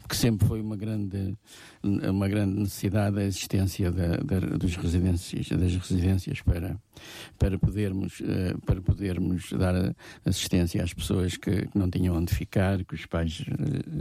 porque 0.00 0.14
sempre 0.14 0.46
foi 0.46 0.60
uma 0.60 0.76
grande, 0.76 1.36
uma 1.82 2.28
grande 2.28 2.60
necessidade 2.60 3.18
a 3.18 3.24
existência 3.24 3.90
da, 3.90 4.16
da, 4.16 4.40
dos 4.56 4.76
residências, 4.76 5.48
das 5.48 5.76
residências 5.76 6.40
para, 6.40 6.76
para, 7.38 7.58
podermos, 7.58 8.20
eh, 8.20 8.54
para 8.64 8.80
podermos 8.80 9.52
dar 9.52 9.94
assistência 10.24 10.82
às 10.82 10.92
pessoas 10.92 11.36
que, 11.36 11.66
que 11.66 11.78
não 11.78 11.90
tinham 11.90 12.16
onde 12.16 12.34
ficar, 12.34 12.84
que 12.84 12.94
os 12.94 13.06
pais 13.06 13.44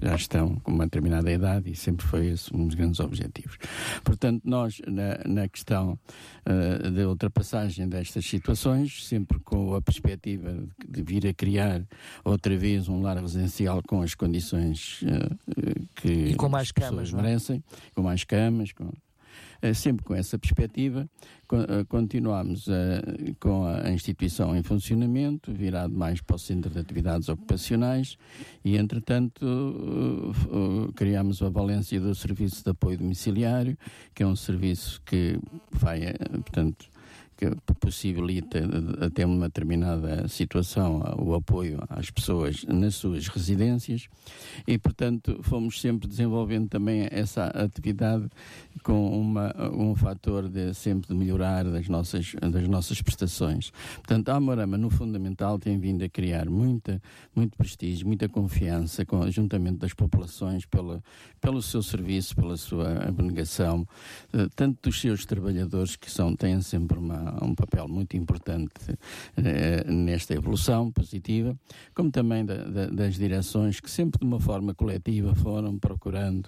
já 0.02 0.16
estão 0.16 0.56
com 0.56 0.72
uma 0.72 0.86
determinada 0.86 1.32
idade 1.32 1.72
e 1.72 1.76
sempre 1.76 2.06
foi 2.06 2.28
esse 2.28 2.56
um 2.56 2.68
dos 2.68 2.76
grandes 2.76 3.00
objetivos. 3.00 3.58
Portanto, 4.04 4.42
nós, 4.46 4.82
na, 4.88 5.18
na 5.26 5.48
questão 5.48 6.00
uh, 6.48 6.92
da 6.92 7.02
ultrapassagem 7.22 7.88
destas 7.88 8.26
situações, 8.26 9.06
sempre 9.06 9.40
com 9.40 9.76
a 9.76 9.82
perspectiva 9.82 10.56
de 10.88 11.04
vir 11.04 11.28
a 11.28 11.34
criar 11.34 11.84
outra 12.24 12.58
vez 12.58 12.90
um 12.90 13.02
lar 13.02 13.18
residencial 13.18 13.82
com 13.88 14.02
as 14.02 14.16
condições 14.16 15.02
uh, 15.04 15.88
que 15.96 16.10
e 16.10 16.36
com 16.36 16.50
mais 16.50 16.72
camas, 16.72 17.14
é? 17.14 17.16
merecem, 17.16 17.64
com 17.94 18.02
mais 18.02 18.24
camas, 18.24 18.72
com, 18.72 18.86
uh, 18.86 19.76
sempre 19.76 20.04
com 20.04 20.16
essa 20.16 20.40
perspectiva. 20.40 21.08
Uh, 21.52 21.86
continuamos 21.90 22.66
com 23.38 23.66
a 23.66 23.92
instituição 23.92 24.56
em 24.56 24.64
funcionamento, 24.64 25.52
virado 25.54 25.94
mais 25.94 26.22
para 26.22 26.38
o 26.38 26.40
Centro 26.40 26.72
de 26.72 26.80
Atividades 26.80 27.28
Ocupacionais 27.28 28.18
e, 28.64 28.78
entretanto, 28.78 29.46
criamos 30.96 31.42
a 31.42 31.50
valência 31.50 32.00
do 32.00 32.16
Serviço 32.16 32.64
de 32.64 32.70
Apoio 32.70 33.00
Domiciliário, 33.00 33.78
que 34.16 34.24
é 34.24 34.26
um 34.26 34.36
serviço 34.36 35.02
que 35.06 35.38
vai, 35.74 36.14
portanto, 36.46 36.90
que 37.42 37.74
possibilita 37.80 38.60
até 39.04 39.26
uma 39.26 39.48
determinada 39.48 40.28
situação 40.28 41.02
o 41.18 41.34
apoio 41.34 41.80
às 41.90 42.12
pessoas 42.12 42.64
nas 42.66 42.94
suas 42.94 43.28
residências 43.28 44.08
e, 44.68 44.78
portanto, 44.78 45.40
fomos 45.42 45.82
sempre 45.82 46.08
desenvolvendo 46.08 46.70
também 46.70 47.08
essa 47.10 47.48
atividade 47.48 48.30
com 48.84 49.20
uma, 49.20 49.56
um 49.74 49.96
fator 49.96 50.48
de 50.48 50.72
sempre 50.76 51.08
de 51.08 51.16
melhorar 51.16 51.66
das 51.66 51.88
nossas, 51.88 52.36
das 52.40 52.68
nossas 52.68 53.02
prestações. 53.02 53.72
Portanto, 53.96 54.30
a 54.30 54.36
Amorama, 54.36 54.78
no 54.78 54.92
fundamental, 54.92 55.58
tem 55.58 55.80
vindo 55.80 56.04
a 56.04 56.10
criar 56.10 56.48
muita, 56.48 57.02
muito 57.36 57.58
prestígio, 57.58 58.06
muita 58.06 58.30
confiança 58.30 59.04
com, 59.04 59.30
juntamente 59.32 59.80
das 59.80 59.94
populações 59.94 60.64
pela, 60.66 61.04
pelo 61.40 61.60
seu 61.60 61.82
serviço, 61.82 62.36
pela 62.36 62.56
sua 62.56 63.04
abnegação, 63.08 63.88
eh, 64.32 64.48
tanto 64.56 64.78
dos 64.84 65.02
seus 65.02 65.26
trabalhadores 65.26 65.96
que 65.96 66.10
são, 66.10 66.36
têm 66.36 66.62
sempre 66.62 67.00
uma 67.00 67.31
um 67.42 67.56
papel 67.56 67.88
muito 67.88 68.18
importante 68.18 68.92
uh, 68.92 69.92
nesta 69.92 70.34
evolução 70.34 70.92
positiva, 70.92 71.56
como 71.94 72.12
também 72.12 72.46
da, 72.46 72.64
da, 72.64 72.86
das 72.88 73.16
direções 73.16 73.80
que 73.80 73.90
sempre 73.90 74.20
de 74.20 74.26
uma 74.26 74.40
forma 74.40 74.74
coletiva 74.74 75.34
foram 75.36 75.78
procurando 75.78 76.48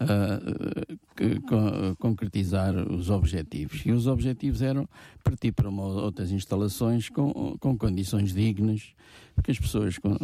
uh, 0.00 0.96
que, 1.16 1.40
con 1.40 1.94
concretizar 1.98 2.74
os 2.76 3.10
objetivos. 3.10 3.82
E 3.84 3.92
os 3.92 4.06
objetivos 4.06 4.62
eram 4.62 4.88
partir 5.22 5.52
para 5.52 5.68
uma, 5.68 5.84
outras 5.84 6.30
instalações 6.30 7.08
com, 7.08 7.56
com 7.58 7.76
condições 7.76 8.32
dignas, 8.32 8.94
porque 9.34 9.50
as 9.50 9.58
pessoas 9.58 9.98
com, 9.98 10.16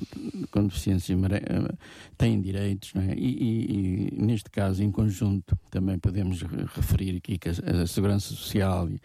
com 0.51 0.67
deficiência 0.67 1.17
têm 2.17 2.41
direitos, 2.41 2.93
é? 2.97 3.15
e, 3.15 3.29
e, 3.29 4.11
e, 4.15 4.23
neste 4.23 4.51
caso, 4.51 4.83
em 4.83 4.91
conjunto, 4.91 5.59
também 5.71 5.99
podemos 5.99 6.43
referir 6.43 7.17
aqui 7.17 7.39
que 7.39 7.49
a, 7.49 7.83
a 7.83 7.87
Segurança 7.87 8.29
Social 8.29 8.89
e, 8.91 9.01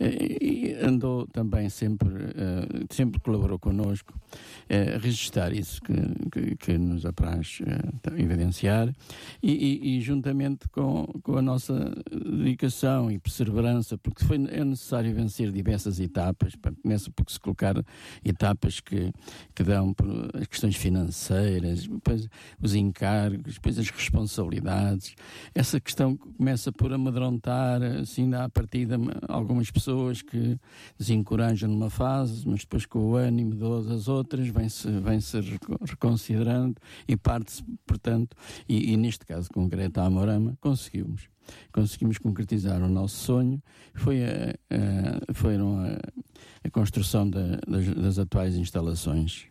e, 0.00 0.74
andou 0.82 1.26
também 1.26 1.68
sempre, 1.68 2.08
uh, 2.08 2.86
sempre 2.90 3.20
colaborou 3.20 3.58
connosco 3.58 4.14
uh, 4.14 4.96
a 4.96 4.98
registrar 4.98 5.52
isso 5.52 5.80
que, 5.82 5.94
que, 6.30 6.56
que 6.56 6.78
nos 6.78 7.06
apraz 7.06 7.60
uh, 7.60 8.14
evidenciar 8.16 8.94
e, 9.42 10.00
juntamente 10.00 10.68
com, 10.68 11.06
com 11.22 11.36
a 11.36 11.42
nossa 11.42 11.92
dedicação 12.10 13.10
e 13.10 13.18
perseverança, 13.18 13.96
porque 13.98 14.24
foi, 14.24 14.36
é 14.50 14.64
necessário 14.64 15.14
vencer 15.14 15.50
diversas 15.50 16.00
etapas, 16.00 16.54
começa 16.82 17.10
por 17.10 17.30
se 17.30 17.38
colocar 17.38 17.74
etapas 18.24 18.80
que, 18.80 19.12
que 19.54 19.62
dão 19.62 19.94
as 20.34 20.46
questões 20.46 20.76
financeiras, 20.76 21.86
depois 21.86 22.28
os 22.60 22.74
encargos, 22.74 23.54
depois 23.54 23.78
as 23.78 23.90
responsabilidades. 23.90 25.14
Essa 25.54 25.80
questão 25.80 26.16
começa 26.16 26.72
por 26.72 26.92
amedrontar, 26.92 27.82
assim, 27.82 28.32
à 28.34 28.48
partida, 28.48 28.96
algumas 29.28 29.70
pessoas 29.70 30.22
que 30.22 30.58
desencorajam 30.98 31.68
numa 31.68 31.90
fase, 31.90 32.46
mas 32.46 32.60
depois 32.60 32.86
com 32.86 32.98
o 33.10 33.16
ânimo 33.16 33.54
das 33.54 34.08
outras 34.08 34.48
vem-se 34.48 34.88
vem 35.00 35.20
-se 35.20 35.38
reconsiderando 35.88 36.76
e 37.06 37.16
parte-se, 37.16 37.62
portanto, 37.86 38.36
e, 38.68 38.92
e, 38.92 38.96
neste 38.96 39.24
caso 39.26 39.48
concreto 39.50 40.00
a 40.00 40.06
Amorama, 40.06 40.56
conseguimos. 40.60 41.28
Conseguimos 41.72 42.18
concretizar 42.18 42.82
o 42.82 42.88
nosso 42.88 43.16
sonho, 43.16 43.62
foi 43.94 44.22
a, 44.24 44.54
a, 44.70 45.34
foram 45.34 45.78
a, 45.78 45.98
a 46.64 46.70
construção 46.70 47.28
da, 47.28 47.58
das, 47.66 47.86
das 47.94 48.18
atuais 48.18 48.56
instalações 48.56 49.50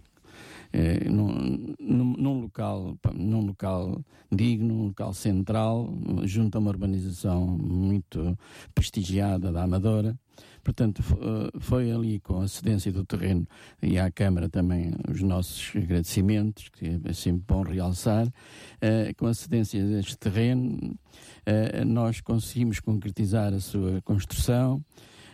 é, 0.71 1.09
num, 1.09 1.75
num, 1.79 2.13
num, 2.17 2.41
local, 2.41 2.97
num 3.13 3.45
local 3.45 4.03
digno, 4.31 4.67
num 4.67 4.87
local 4.87 5.13
central, 5.13 5.91
junto 6.23 6.57
a 6.57 6.59
uma 6.59 6.69
urbanização 6.69 7.45
muito 7.45 8.37
prestigiada 8.73 9.51
da 9.51 9.63
Amadora. 9.63 10.17
Portanto, 10.63 11.01
eh, 11.01 11.59
foi 11.59 11.91
ali 11.91 12.19
com 12.19 12.41
a 12.41 12.47
cedência 12.47 12.91
do 12.91 13.05
terreno 13.05 13.47
e 13.81 13.97
à 13.97 14.11
Câmara 14.11 14.49
também 14.49 14.93
os 15.09 15.21
nossos 15.21 15.75
agradecimentos, 15.75 16.69
que 16.69 16.99
é 17.03 17.13
sempre 17.13 17.43
bom 17.47 17.61
realçar. 17.61 18.27
Uh, 18.27 19.13
com 19.17 19.27
a 19.27 19.33
cedência 19.33 19.83
deste 19.85 20.17
terreno, 20.17 20.77
uh, 20.77 21.85
nós 21.85 22.21
conseguimos 22.21 22.79
concretizar 22.79 23.53
a 23.53 23.59
sua 23.59 24.01
construção. 24.01 24.83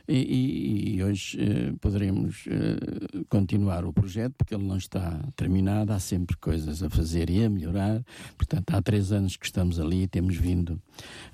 E, 0.08 0.18
e, 0.18 0.96
e 0.96 1.04
hoje 1.04 1.36
uh, 1.38 1.78
poderemos 1.80 2.46
uh, 2.46 3.26
continuar 3.28 3.86
o 3.86 3.92
projeto, 3.92 4.36
porque 4.38 4.54
ele 4.54 4.64
não 4.64 4.78
está 4.78 5.20
terminado, 5.36 5.92
há 5.92 6.00
sempre 6.00 6.38
coisas 6.38 6.84
a 6.84 6.90
fazer 6.90 7.30
e 7.30 7.44
a 7.44 7.50
melhorar. 7.50 8.04
Portanto, 8.38 8.70
há 8.72 8.82
três 8.82 9.12
anos 9.12 9.36
que 9.36 9.46
estamos 9.46 9.80
ali, 9.80 10.08
temos 10.08 10.36
vindo 10.36 10.80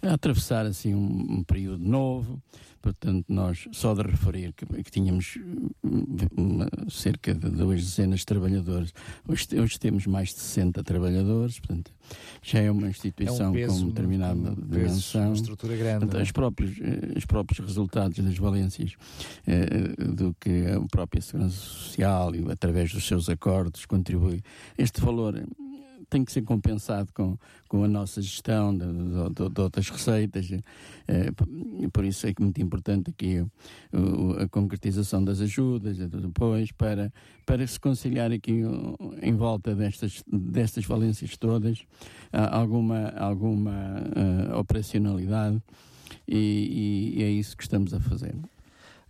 a 0.01 0.13
atravessar 0.13 0.65
assim 0.65 0.93
um, 0.93 1.37
um 1.37 1.43
período 1.43 1.83
novo. 1.83 2.41
Portanto, 2.81 3.25
nós, 3.29 3.67
só 3.71 3.93
de 3.93 4.01
referir 4.01 4.53
que, 4.53 4.65
que 4.65 4.89
tínhamos 4.89 5.37
uma, 6.35 6.67
cerca 6.89 7.33
de 7.33 7.49
duas 7.51 7.79
dezenas 7.79 8.21
de 8.21 8.25
trabalhadores, 8.25 8.91
hoje, 9.27 9.47
hoje, 9.59 9.79
temos 9.79 10.07
mais 10.07 10.29
de 10.29 10.39
60 10.39 10.83
trabalhadores, 10.83 11.59
portanto, 11.59 11.91
já 12.41 12.59
é 12.59 12.71
uma 12.71 12.87
instituição 12.89 13.47
é 13.47 13.49
um 13.49 13.53
peso, 13.53 13.81
com 13.81 13.87
determinada 13.89 14.51
um 14.51 14.55
dimensão. 14.55 15.27
Uma 15.27 15.35
estrutura 15.35 15.75
grande. 15.75 15.99
Portanto, 15.99 16.19
é? 16.19 16.23
os, 16.23 16.31
próprios, 16.31 16.71
eh, 16.81 17.17
os 17.17 17.25
próprios 17.25 17.59
resultados 17.59 18.17
das 18.17 18.37
valências 18.37 18.95
eh, 19.45 20.03
do 20.03 20.35
que 20.39 20.65
a 20.65 20.81
própria 20.89 21.21
Segurança 21.21 21.57
Social, 21.57 22.33
e 22.33 22.51
através 22.51 22.91
dos 22.91 23.05
seus 23.05 23.29
acordos, 23.29 23.85
contribui. 23.85 24.41
Este 24.75 24.99
valor 25.01 25.35
tem 26.11 26.25
que 26.25 26.31
ser 26.31 26.41
compensado 26.41 27.09
com, 27.13 27.37
com 27.69 27.83
a 27.83 27.87
nossa 27.87 28.21
gestão 28.21 28.77
de, 28.77 28.85
de, 28.85 29.49
de 29.49 29.61
outras 29.61 29.89
receitas. 29.89 30.51
É, 31.07 31.31
por 31.91 32.03
isso 32.03 32.27
é 32.27 32.33
que 32.33 32.41
é 32.41 32.43
muito 32.43 32.61
importante 32.61 33.09
aqui 33.09 33.39
a, 33.39 34.43
a 34.43 34.47
concretização 34.49 35.23
das 35.23 35.39
ajudas, 35.39 35.97
depois, 35.97 36.71
para, 36.73 37.11
para 37.45 37.65
se 37.65 37.79
conciliar 37.79 38.31
aqui 38.31 38.61
em 39.21 39.33
volta 39.33 39.73
destas, 39.73 40.21
destas 40.27 40.85
valências 40.85 41.37
todas 41.37 41.79
alguma, 42.31 43.09
alguma 43.17 43.71
uh, 43.71 44.59
operacionalidade. 44.59 45.61
E, 46.27 47.15
e, 47.17 47.23
é 47.23 47.29
isso 47.29 47.55
que 47.55 47.63
estamos 47.63 47.93
a 47.93 47.99
fazer. 47.99 48.35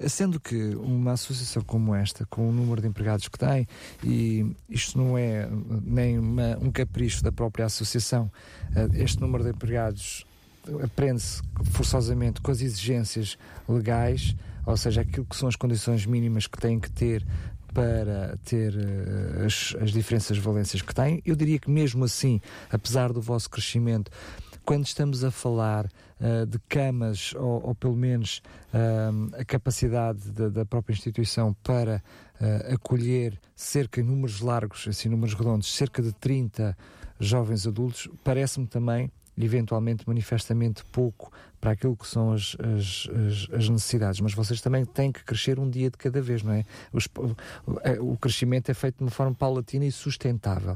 Sendo 0.10 0.40
que 0.40 0.76
uma 0.76 1.14
associação 1.14 1.64
como 1.64 1.94
esta, 1.94 2.26
com 2.26 2.50
o 2.50 2.52
número 2.52 2.82
de 2.82 2.88
empregados 2.88 3.28
que 3.28 3.38
tem, 3.38 3.68
e 4.04 4.46
isto 4.70 4.98
não 4.98 5.18
é 5.18 5.48
nem 5.84 6.18
uma, 6.20 6.58
um 6.62 6.72
capricho 6.72 7.24
da 7.24 7.32
própria 7.32 7.66
associação, 7.66 8.32
eh, 8.76 9.04
este 9.04 9.20
número 9.20 9.44
de 9.44 9.50
empregados 9.52 10.26
aprende-se 10.84 11.42
forçosamente 11.72 12.42
com 12.42 12.52
as 12.52 12.62
exigências 12.62 13.38
legais, 13.68 14.36
ou 14.66 14.78
seja, 14.78 15.02
aquilo 15.02 15.26
que 15.26 15.36
são 15.36 15.50
as 15.50 15.56
condições 15.56 16.06
mínimas 16.06 16.48
que 16.48 16.58
têm 16.58 16.80
que 16.80 16.90
ter 16.92 17.26
para 17.74 18.38
ter 18.44 18.74
uh, 18.74 19.46
as, 19.46 19.76
as 19.82 19.92
diferenças 19.92 20.38
valências 20.38 20.82
que 20.82 20.94
têm. 20.94 21.22
Eu 21.26 21.36
diria 21.36 21.58
que 21.58 21.70
mesmo 21.70 22.04
assim, 22.04 22.42
apesar 22.70 23.14
do 23.14 23.22
vosso 23.22 23.50
crescimento, 23.50 24.12
quando 24.66 24.86
estamos 24.86 25.24
a 25.24 25.32
falar 25.32 25.86
uh, 25.86 26.46
de 26.46 26.60
camas, 26.70 27.34
ou, 27.36 27.68
ou 27.68 27.76
pelo 27.76 27.96
menos 27.96 28.42
uh, 28.74 29.36
a 29.40 29.46
capacidade 29.46 30.32
da, 30.32 30.50
da, 30.50 30.66
própria 30.66 30.94
instituição 30.94 31.56
para 31.64 32.04
uh, 32.40 32.74
acolher 32.74 33.40
cerca, 33.56 34.00
em 34.00 34.04
números 34.04 34.42
largos, 34.42 34.88
assim, 34.88 35.10
números 35.10 35.34
redondos, 35.34 35.74
cerca 35.74 36.02
de 36.02 36.14
30 36.14 36.78
jovens 37.20 37.68
adultos, 37.68 38.08
parece-me 38.24 38.68
também 38.68 39.12
eventualmente 39.38 40.08
manifestamente 40.08 40.84
pouco 40.86 41.32
para 41.60 41.72
aquilo 41.72 41.96
que 41.96 42.08
são 42.08 42.34
as, 42.34 42.58
as, 42.60 43.08
as, 43.54 43.70
necessidades, 43.70 44.20
mas 44.20 44.34
vocês 44.34 44.62
também 44.62 44.84
têm 44.84 45.12
que 45.12 45.24
crescer 45.24 45.60
um 45.60 45.70
dia 45.70 45.90
de 45.90 45.98
cada 45.98 46.22
vez, 46.22 46.42
não 46.44 46.54
é? 46.54 46.64
Os, 46.92 47.08
o, 48.00 48.14
o 48.14 48.18
crescimento 48.18 48.70
é 48.70 48.74
feito 48.74 48.98
de 48.98 49.04
uma 49.04 49.12
forma 49.12 49.34
paulatina 49.34 49.86
e 49.86 49.92
sustentável, 49.92 50.76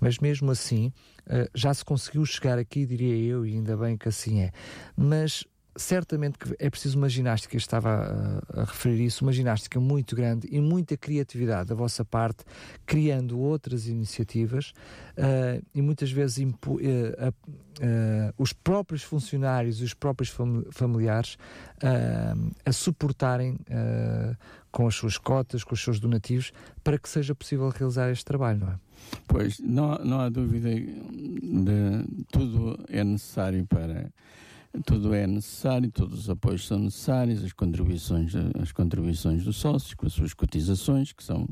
mas 0.00 0.18
mesmo 0.18 0.50
assim 0.50 0.92
eh, 1.26 1.48
já 1.54 1.72
se 1.72 1.84
conseguiu 1.84 2.24
chegar 2.24 2.58
aqui, 2.58 2.84
diria 2.86 3.16
eu, 3.16 3.46
e 3.46 3.54
ainda 3.54 3.76
bem 3.76 3.96
que 3.96 4.08
assim 4.08 4.40
é. 4.40 4.52
Mas 4.96 5.44
certamente 5.76 6.38
que 6.38 6.54
é 6.58 6.70
preciso 6.70 6.98
uma 6.98 7.08
ginástica, 7.08 7.56
estava 7.56 8.42
a, 8.54 8.60
a, 8.60 8.64
referir 8.64 9.04
isso, 9.04 9.24
uma 9.24 9.32
ginástica 9.32 9.80
muito 9.80 10.14
grande 10.14 10.48
e 10.50 10.60
muita 10.60 10.96
criatividade 10.96 11.68
da 11.68 11.74
vossa 11.74 12.04
parte, 12.04 12.44
criando 12.86 13.38
outras 13.38 13.86
iniciativas 13.86 14.72
uh, 15.18 15.64
e 15.74 15.82
muitas 15.82 16.10
vezes 16.10 16.38
uh, 16.38 16.48
uh, 16.48 18.34
os 18.38 18.52
próprios 18.52 19.02
funcionários 19.02 19.80
e 19.80 19.84
os 19.84 19.94
próprios 19.94 20.34
familiares 20.70 21.36
a 22.64 22.72
suportarem 22.72 23.58
com 24.70 24.86
as 24.86 24.94
suas 24.94 25.18
cotas, 25.18 25.62
com 25.62 25.74
os 25.74 25.82
seus 25.82 26.00
donativos, 26.00 26.50
para 26.82 26.98
que 26.98 27.08
seja 27.08 27.34
possível 27.34 27.68
realizar 27.68 28.10
este 28.10 28.24
trabalho, 28.24 28.60
não 28.60 28.68
é? 28.68 28.78
Pois, 29.28 29.58
não, 29.60 29.96
não 29.98 30.20
há 30.20 30.28
dúvida 30.30 30.70
de 30.74 32.24
tudo 32.32 32.78
é 32.88 33.04
necessário 33.04 33.66
para 33.66 34.10
tudo 34.82 35.14
é 35.14 35.26
necessário, 35.26 35.90
todos 35.90 36.20
os 36.20 36.30
apoios 36.30 36.66
são 36.66 36.78
necessários, 36.78 37.44
as 37.44 37.52
contribuições, 37.52 38.32
as 38.60 38.72
contribuições 38.72 39.44
dos 39.44 39.56
sócios 39.56 39.94
com 39.94 40.06
as 40.06 40.12
suas 40.12 40.34
cotizações, 40.34 41.12
que 41.12 41.22
são, 41.22 41.46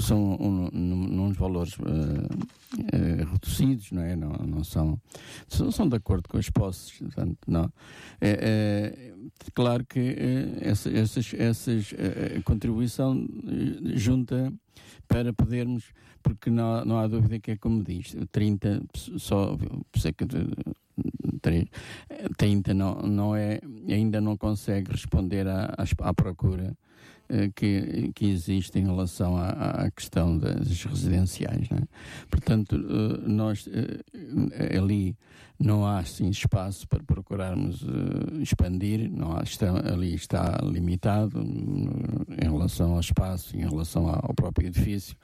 são 0.00 0.36
um, 0.40 0.68
num, 0.72 1.32
valores 1.32 1.76
uh, 1.78 1.82
uh, 1.82 3.32
reduzidos, 3.32 3.90
não 3.90 4.02
é? 4.02 4.14
Não, 4.14 4.30
não 4.30 4.62
são, 4.62 5.00
são, 5.48 5.70
são 5.72 5.88
de 5.88 5.96
acordo 5.96 6.28
com 6.28 6.38
as 6.38 6.48
posses, 6.48 6.92
portanto, 6.98 7.38
não. 7.46 7.72
É, 8.20 8.94
é 9.40 9.50
claro 9.52 9.84
que 9.84 9.98
uh, 9.98 10.58
essa, 10.60 10.90
essas, 10.90 11.34
essas 11.34 11.94
contribuição 12.44 13.26
junta 13.94 14.52
para 15.08 15.32
podermos, 15.32 15.84
porque 16.22 16.50
não, 16.50 16.84
não 16.84 16.98
há 16.98 17.06
dúvida 17.08 17.40
que 17.40 17.52
é 17.52 17.56
como 17.56 17.82
diz, 17.82 18.14
30, 18.30 18.82
só 18.94 19.56
cerca 19.96 20.24
de 20.24 20.46
30 22.36 22.74
não, 22.74 22.94
não 23.02 23.36
é, 23.36 23.60
ainda 23.88 24.20
não 24.20 24.36
consegue 24.36 24.92
responder 24.92 25.46
à, 25.46 25.74
à 26.00 26.14
procura 26.14 26.76
uh, 27.30 27.52
que, 27.54 28.10
que 28.14 28.30
existe 28.30 28.78
em 28.78 28.84
relação 28.84 29.36
à, 29.36 29.48
à 29.48 29.90
questão 29.90 30.36
das 30.36 30.82
residenciais. 30.84 31.68
É? 31.70 31.82
Portanto, 32.30 32.76
uh, 32.76 33.28
nós 33.28 33.68
ali 34.76 35.16
não 35.58 35.84
há 35.84 35.98
assim 35.98 36.28
espaço 36.28 36.86
para 36.86 37.02
procurarmos 37.02 37.84
expandir, 38.40 39.10
não 39.10 39.36
há, 39.36 39.42
está, 39.42 39.92
ali 39.92 40.14
está 40.14 40.56
limitado 40.62 41.40
em 41.40 42.48
relação 42.48 42.92
ao 42.92 43.00
espaço, 43.00 43.56
em 43.56 43.68
relação 43.68 44.08
ao 44.08 44.32
próprio 44.34 44.68
edifício. 44.68 45.16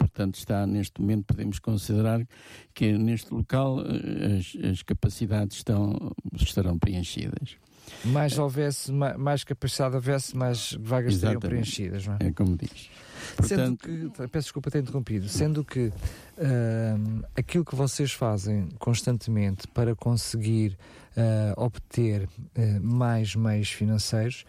Portanto, 0.00 0.36
está 0.36 0.66
neste 0.66 0.98
momento, 0.98 1.26
podemos 1.26 1.58
considerar 1.58 2.26
que 2.72 2.90
neste 2.96 3.34
local 3.34 3.80
as, 3.80 4.56
as 4.64 4.82
capacidades 4.82 5.58
estão, 5.58 6.12
estarão 6.40 6.78
preenchidas. 6.78 7.56
Mais 8.04 8.38
houvesse, 8.38 8.90
mais 8.90 9.44
capacidade 9.44 9.94
houvesse, 9.94 10.34
mais 10.34 10.72
vagas 10.80 11.16
seriam 11.16 11.40
preenchidas, 11.40 12.06
não 12.06 12.14
é? 12.14 12.28
É 12.28 12.32
como 12.32 12.56
diz. 12.56 12.88
Portanto... 13.36 13.84
Sendo 13.84 14.10
que, 14.12 14.28
peço 14.28 14.46
desculpa 14.46 14.70
ter 14.70 14.78
interrompido, 14.78 15.28
sendo 15.28 15.62
que 15.62 15.88
uh, 15.88 17.26
aquilo 17.36 17.64
que 17.64 17.74
vocês 17.74 18.12
fazem 18.12 18.68
constantemente 18.78 19.68
para 19.68 19.94
conseguir 19.94 20.78
uh, 21.14 21.62
obter 21.62 22.22
uh, 22.22 22.80
mais 22.80 23.36
meios 23.36 23.70
financeiros 23.70 24.46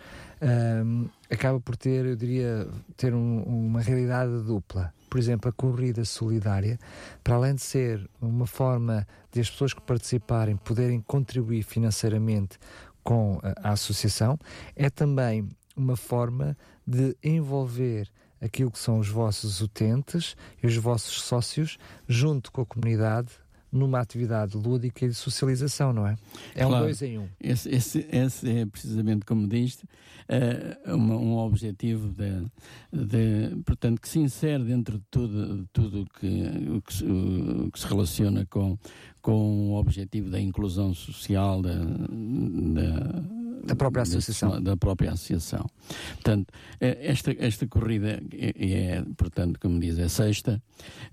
acaba 1.29 1.59
por 1.59 1.75
ter, 1.75 2.05
eu 2.05 2.15
diria, 2.15 2.67
ter 2.97 3.13
um, 3.13 3.43
uma 3.43 3.81
realidade 3.81 4.43
dupla. 4.43 4.91
Por 5.11 5.19
exemplo, 5.19 5.49
a 5.49 5.51
corrida 5.51 6.05
solidária, 6.05 6.79
para 7.21 7.35
além 7.35 7.53
de 7.53 7.61
ser 7.61 8.09
uma 8.21 8.47
forma 8.47 9.05
de 9.29 9.41
as 9.41 9.49
pessoas 9.49 9.73
que 9.73 9.81
participarem 9.81 10.55
poderem 10.55 11.01
contribuir 11.01 11.63
financeiramente 11.63 12.57
com 13.03 13.37
a, 13.43 13.71
a 13.71 13.73
associação, 13.73 14.39
é 14.73 14.89
também 14.89 15.49
uma 15.75 15.97
forma 15.97 16.57
de 16.87 17.13
envolver 17.21 18.09
aquilo 18.39 18.71
que 18.71 18.79
são 18.79 18.99
os 18.99 19.09
vossos 19.09 19.59
utentes 19.59 20.37
e 20.63 20.67
os 20.67 20.77
vossos 20.77 21.21
sócios 21.21 21.77
junto 22.07 22.49
com 22.49 22.61
a 22.61 22.65
comunidade 22.65 23.33
numa 23.71 23.99
atividade 23.99 24.57
lúdica 24.57 25.05
e 25.05 25.09
de 25.09 25.15
socialização, 25.15 25.93
não 25.93 26.05
é? 26.05 26.17
É 26.53 26.65
claro, 26.65 26.83
um 26.83 26.87
dois 26.87 27.01
em 27.01 27.17
um. 27.17 27.27
Esse, 27.39 27.69
esse, 27.69 28.07
esse 28.11 28.49
é 28.49 28.65
precisamente, 28.65 29.25
como 29.25 29.47
diste, 29.47 29.83
uh, 29.85 30.95
uma, 30.95 31.15
um 31.15 31.37
objetivo 31.37 32.09
de, 32.09 32.45
de, 32.91 33.55
portanto, 33.63 34.01
que 34.01 34.09
se 34.09 34.19
insere 34.19 34.63
dentro 34.63 34.97
de 34.97 35.05
tudo, 35.09 35.67
tudo 35.71 36.05
que, 36.19 36.27
o, 36.69 36.81
que, 36.81 37.03
o 37.05 37.71
que 37.71 37.79
se 37.79 37.87
relaciona 37.87 38.45
com, 38.45 38.77
com 39.21 39.69
o 39.69 39.75
objetivo 39.75 40.29
da 40.29 40.39
inclusão 40.39 40.93
social, 40.93 41.61
da, 41.61 41.75
da 41.75 43.40
da 43.63 43.75
própria 43.75 44.03
associação. 44.03 44.61
Da 44.61 44.75
própria 44.75 45.11
associação. 45.11 45.69
Portanto, 46.15 46.53
eh, 46.79 46.97
esta, 47.01 47.35
esta 47.37 47.67
corrida 47.67 48.21
é, 48.33 48.71
é, 48.71 49.03
portanto, 49.15 49.59
como 49.59 49.79
diz, 49.79 49.97
é 49.99 50.07
sexta, 50.07 50.61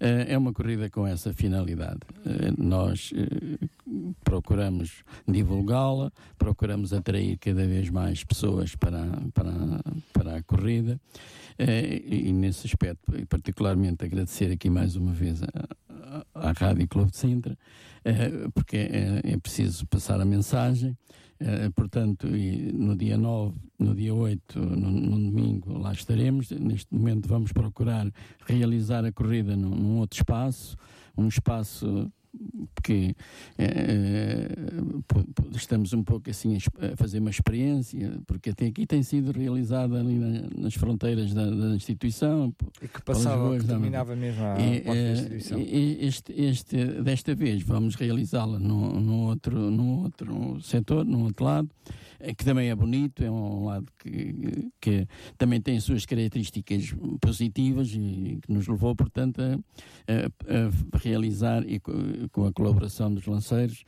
eh, 0.00 0.26
é 0.28 0.38
uma 0.38 0.52
corrida 0.52 0.88
com 0.88 1.06
essa 1.06 1.32
finalidade. 1.32 2.00
Eh, 2.24 2.52
nós 2.56 3.12
procuramos 4.24 5.04
divulgá-la, 5.26 6.11
procuramos 6.38 6.92
atrair 6.92 7.37
cada 7.38 7.66
vez 7.66 7.90
mais 7.90 8.24
pessoas 8.24 8.74
para, 8.74 9.06
para, 9.34 9.52
para 10.12 10.37
a 10.37 10.42
corrida 10.42 11.00
e, 11.58 12.32
nesse 12.32 12.66
aspecto, 12.66 13.00
particularmente 13.28 14.04
agradecer 14.04 14.52
aqui 14.52 14.70
mais 14.70 14.94
uma 14.94 15.12
vez 15.12 15.40
à 16.40 16.53
Rádio 16.53 16.87
Clube 16.88 17.11
de 17.11 17.16
Sintra, 17.16 17.59
porque 18.55 18.77
é, 18.77 19.20
é 19.24 19.37
preciso 19.38 19.87
passar 19.87 20.20
a 20.20 20.24
mensagem. 20.24 20.96
Uh, 21.40 21.70
portanto, 21.72 22.27
no 22.27 22.96
dia 22.96 23.16
9, 23.16 23.57
no 23.79 23.94
dia 23.94 24.12
8, 24.12 24.59
no, 24.59 25.31
domingo, 25.31 25.79
lá 25.79 25.92
estaremos. 25.92 26.51
Neste 26.51 26.92
momento 26.92 27.29
vamos 27.29 27.53
procurar 27.53 28.11
realizar 28.44 29.05
a 29.05 29.12
corrida 29.12 29.55
num 29.55 29.98
outro 29.98 30.18
espaço, 30.18 30.77
um 31.16 31.29
espaço 31.29 32.11
porque 32.74 33.14
é, 33.58 34.48
estamos 35.54 35.92
um 35.92 36.02
pouco 36.02 36.30
assim 36.30 36.56
a 36.56 36.96
fazer 36.96 37.18
uma 37.18 37.30
experiência, 37.30 38.20
porque 38.26 38.50
até 38.50 38.66
aqui 38.66 38.86
tem 38.86 39.02
sido 39.02 39.32
realizada 39.32 39.98
ali 39.98 40.14
na, 40.14 40.48
nas 40.56 40.74
fronteiras 40.74 41.34
da, 41.34 41.48
da, 41.48 41.74
instituição. 41.74 42.54
E 42.82 42.88
que 42.88 43.02
passava, 43.02 43.58
que 43.58 43.64
dominava 43.64 44.14
mesmo 44.14 44.44
a 44.44 44.60
e, 44.60 44.82
eh, 44.84 45.12
instituição. 45.12 45.58
Este, 45.60 46.32
este, 46.32 46.84
desta 47.02 47.34
vez 47.34 47.62
vamos 47.62 47.94
realizá-la 47.94 48.58
no, 48.58 49.28
outro, 49.28 49.70
no 49.70 50.02
outro 50.02 50.60
setor, 50.60 51.04
no 51.04 51.24
outro 51.24 51.44
lado, 51.44 51.68
eh, 51.88 52.07
que 52.37 52.44
também 52.44 52.70
é 52.70 52.74
bonito, 52.74 53.22
é 53.22 53.31
um 53.31 53.66
lado 53.66 53.87
que, 53.98 54.70
que 54.81 55.07
também 55.37 55.61
tem 55.61 55.78
suas 55.81 56.04
características 56.04 56.94
positivas 57.20 57.90
e 57.92 58.38
que 58.42 58.52
nos 58.52 58.66
levou, 58.66 58.94
portanto, 58.94 59.40
a, 59.40 59.54
a, 59.54 60.96
a 60.96 60.98
realizar 60.98 61.62
e 61.66 61.81
com 61.81 62.46
a 62.46 62.52
colaboração 62.52 63.12
dos 63.12 63.26
lanceiros, 63.26 63.85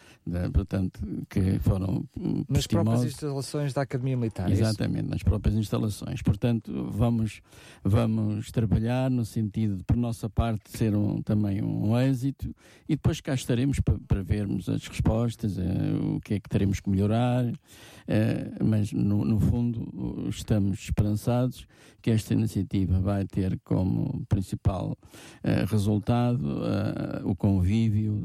portanto, 0.53 1.01
que 1.29 1.59
foram 1.61 2.05
nas 2.49 2.67
próprias 2.67 3.05
instalações 3.05 3.73
da 3.73 3.83
Academia 3.83 4.17
Militar. 4.17 4.49
É 4.49 4.53
Exatamente, 4.53 5.09
nas 5.09 5.23
próprias 5.23 5.57
instalações. 5.57 6.23
Portanto, 6.23 6.89
vamos, 6.91 7.41
vamos 7.83 8.51
trabalhar 8.51 9.11
no 9.11 9.25
sentido 9.25 9.77
de, 9.77 9.85
por 9.85 9.97
nossa 9.97 10.29
parte, 10.29 10.71
ser 10.71 10.95
um, 10.95 11.21
também 11.23 11.63
um 11.63 11.99
êxito 11.99 12.55
e 12.89 12.95
depois 12.95 13.21
cá 13.21 13.35
estaremos 13.35 13.81
para, 13.81 13.99
para 14.07 14.23
vermos 14.23 14.69
as 14.69 14.87
respostas, 14.87 15.57
uh, 15.57 16.17
o 16.17 16.21
que 16.21 16.35
é 16.35 16.41
que 16.41 16.49
teremos 16.49 16.81
que 16.81 16.89
melhorar. 16.91 17.47
Eh, 18.07 18.20
mas 18.65 18.93
no, 18.93 19.25
no, 19.25 19.41
fundo 19.41 20.29
estamos 20.29 20.81
esperançados 20.81 21.67
que 22.03 22.11
esta 22.11 22.35
iniciativa 22.35 23.01
vai 23.01 23.27
ter 23.27 23.59
como 23.65 24.25
principal 24.29 24.97
uh, 25.45 25.67
resultado 25.71 26.43
uh, 26.45 27.29
o 27.29 27.35
convívio, 27.35 28.19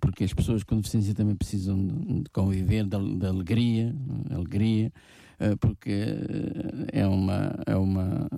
porque 0.00 0.24
as 0.24 0.32
pessoas 0.32 0.62
com 0.62 0.76
deficiência 0.76 1.14
também 1.14 1.36
precisam 1.36 1.76
de, 1.86 2.30
conviver, 2.32 2.84
de 2.86 3.26
alegria, 3.26 3.94
alegria 4.30 4.92
porque 5.58 6.04
é 6.92 7.06
uma 7.06 7.54
é 7.66 7.74
uma, 7.74 8.28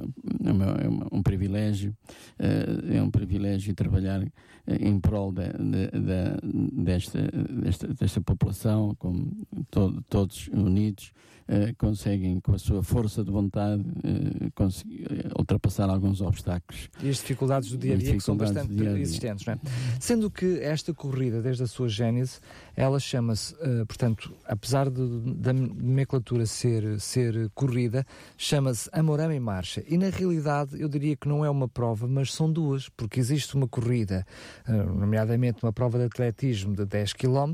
é 0.44 0.52
uma, 0.52 0.64
é 0.64 0.88
uma 0.88 1.08
um 1.10 1.20
privilégio 1.20 1.92
é 2.38 3.02
um 3.02 3.10
privilégio 3.10 3.74
trabalhar 3.74 4.22
em 4.66 5.00
prol 5.00 5.32
de, 5.32 5.48
de, 5.48 5.90
de, 5.90 6.84
desta, 6.84 7.20
desta, 7.32 7.88
desta 7.88 8.20
população, 8.20 8.94
com 8.98 9.30
to, 9.70 10.02
todos 10.08 10.48
unidos, 10.48 11.12
eh, 11.48 11.74
conseguem, 11.76 12.40
com 12.40 12.54
a 12.54 12.58
sua 12.58 12.82
força 12.82 13.24
de 13.24 13.30
vontade, 13.30 13.82
eh, 14.04 14.46
eh, 14.46 15.30
ultrapassar 15.36 15.90
alguns 15.90 16.20
obstáculos. 16.20 16.88
E 17.02 17.10
as 17.10 17.16
dificuldades 17.16 17.70
do 17.70 17.78
dia 17.78 17.94
a 17.94 17.96
dia 17.96 18.12
que 18.12 18.20
são 18.20 18.36
bastante 18.36 18.72
-dia. 18.72 18.98
existentes, 18.98 19.44
não 19.44 19.54
é? 19.54 19.58
Sendo 19.98 20.30
que 20.30 20.60
esta 20.60 20.94
corrida, 20.94 21.42
desde 21.42 21.64
a 21.64 21.66
sua 21.66 21.88
gênese, 21.88 22.38
ela 22.76 23.00
chama-se, 23.00 23.54
portanto, 23.86 24.32
apesar 24.46 24.88
da 24.88 25.52
nomenclatura 25.52 26.46
ser, 26.46 27.00
ser 27.00 27.50
corrida, 27.54 28.06
chama-se 28.36 28.88
Amorama 28.92 29.34
em 29.34 29.40
Marcha. 29.40 29.82
E 29.88 29.98
na 29.98 30.10
realidade, 30.10 30.80
eu 30.80 30.88
diria 30.88 31.16
que 31.16 31.28
não 31.28 31.44
é 31.44 31.50
uma 31.50 31.68
prova, 31.68 32.06
mas 32.06 32.32
são 32.32 32.50
duas, 32.50 32.88
porque 32.88 33.18
existe 33.18 33.54
uma 33.56 33.66
corrida 33.66 34.12
eh, 34.12 34.26
nomeadamente 34.66 35.62
uma 35.62 35.72
prova 35.72 35.98
de 35.98 36.04
atletismo 36.04 36.74
de 36.74 36.84
10 36.84 37.12
km, 37.14 37.52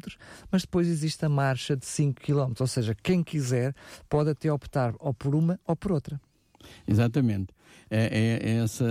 mas 0.51 0.63
depois 0.63 0.89
existe 0.89 1.25
a 1.25 1.29
marcha 1.29 1.77
de 1.77 1.87
5 1.87 2.21
km, 2.21 2.53
ou 2.59 2.67
seja, 2.67 2.95
quem 2.95 3.23
quiser 3.23 3.75
pode 4.09 4.31
até 4.31 4.53
optar 4.53 4.95
ou 4.99 5.13
por 5.15 5.35
uma 5.35 5.59
ou 5.67 5.77
por 5.77 5.93
outra. 5.93 6.21
Exatamente. 6.87 7.59
É, 7.91 8.39
é, 8.43 8.51
é 8.51 8.57
essa, 8.59 8.85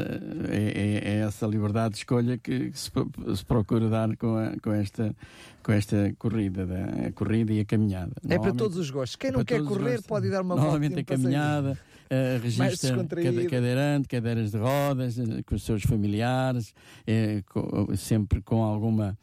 é, 0.49 0.55
é, 0.57 1.09
é, 1.09 1.19
essa 1.19 1.45
liberdade 1.45 1.93
de 1.93 1.97
escolha 1.99 2.37
que, 2.37 2.71
se, 2.73 2.89
se, 3.35 3.45
procura 3.45 3.89
dar 3.89 4.15
com, 4.17 4.35
a, 4.35 4.53
com, 4.59 4.71
esta, 4.71 5.15
com 5.61 5.71
esta 5.71 6.11
corrida, 6.17 6.67
a 7.07 7.11
corrida 7.11 7.53
e 7.53 7.59
a 7.59 7.65
caminhada. 7.65 8.13
É 8.27 8.39
para 8.39 8.53
todos 8.53 8.75
os 8.77 8.89
gostos. 8.89 9.15
Quem 9.15 9.31
não 9.31 9.45
quer 9.45 9.63
correr 9.63 10.01
pode 10.01 10.29
dar 10.31 10.41
uma 10.41 10.55
volta. 10.55 10.71
Normalmente 10.71 10.99
a 10.99 11.03
caminhada, 11.03 11.77
uh, 12.11 12.41
registra 12.41 13.03
cadeirante, 13.49 14.07
cadeiras 14.07 14.51
de 14.51 14.57
rodas, 14.57 15.17
uh, 15.17 15.43
com 15.45 15.55
os 15.55 15.63
seus 15.63 15.83
familiares, 15.83 16.73
uh, 17.07 17.43
com, 17.47 17.95
sempre 17.95 18.41
com 18.41 18.63
alguma, 18.63 19.17